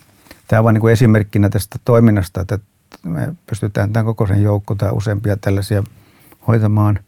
[0.48, 2.60] tämä on vain niin esimerkkinä tästä toiminnasta, että
[3.04, 5.84] me pystytään tämän kokoisen joukko tai useampia tällaisia
[6.48, 7.00] hoitamaan.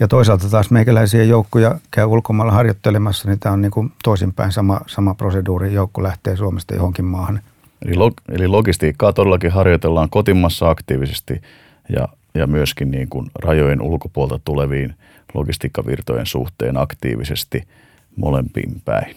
[0.00, 5.14] Ja toisaalta taas meikäläisiä joukkoja käy ulkomailla harjoittelemassa, niin tämä on niin toisinpäin sama, sama
[5.14, 5.74] proseduuri.
[5.74, 7.40] Joukko lähtee Suomesta johonkin maahan.
[7.84, 11.42] Eli, log, eli logistiikkaa todellakin harjoitellaan kotimassa aktiivisesti
[11.88, 14.94] ja, ja myöskin niin kuin rajojen ulkopuolta tuleviin
[15.34, 17.68] logistiikkavirtojen suhteen aktiivisesti
[18.16, 19.16] molempiin päin.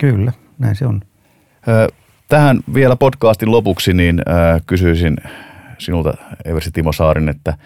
[0.00, 1.00] Kyllä, näin se on.
[2.28, 4.22] Tähän vielä podcastin lopuksi niin
[4.66, 5.16] kysyisin
[5.78, 6.14] sinulta,
[6.44, 7.56] Eversi Timo Saarin, että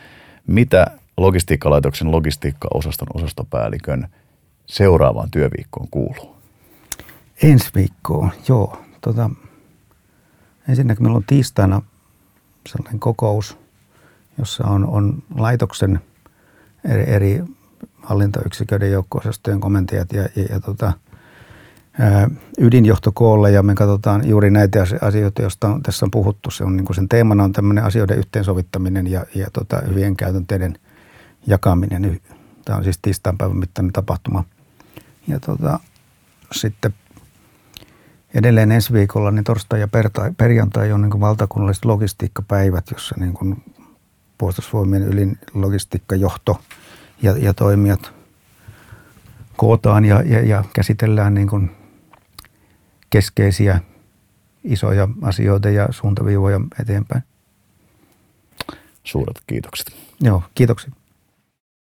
[0.47, 0.87] mitä
[1.17, 4.09] logistiikkalaitoksen logistiikkaosaston osastopäällikön
[4.67, 6.37] seuraavaan työviikkoon kuuluu?
[7.43, 8.83] Ensi viikkoon, joo.
[9.01, 9.31] Tota,
[10.69, 11.83] ensinnäkin meillä on tiistaina
[12.69, 13.59] sellainen kokous,
[14.39, 16.01] jossa on, on laitoksen
[16.85, 17.43] eri, eri
[18.03, 20.93] hallintoyksiköiden joukko-osastojen komentajat ja, ja, ja tota,
[22.59, 26.51] ydinjohtokoolle ja me katsotaan juuri näitä asioita, joista on, tässä on puhuttu.
[26.51, 30.79] Se on niin sen teemana on tämmöinen asioiden yhteensovittaminen ja, ja tota, hyvien käytänteiden
[31.47, 32.21] jakaminen.
[32.65, 34.45] Tämä on siis tiistain päivän mittainen tapahtuma.
[35.29, 35.81] Ja tota,
[36.53, 36.95] sitten
[38.35, 39.89] edelleen ensi viikolla, niin torstai ja
[40.37, 43.63] perjantai on niin valtakunnalliset logistiikkapäivät, jossa niin kuin
[44.39, 46.61] puolustusvoimien ylin logistiikkajohto
[47.23, 48.13] ja, ja toimijat
[49.57, 51.71] kootaan ja, ja, ja käsitellään niin kuin
[53.11, 53.81] keskeisiä
[54.65, 57.23] isoja asioita ja suuntaviivoja eteenpäin.
[59.05, 59.97] Suuret kiitokset.
[60.21, 60.91] Joo, kiitoksia.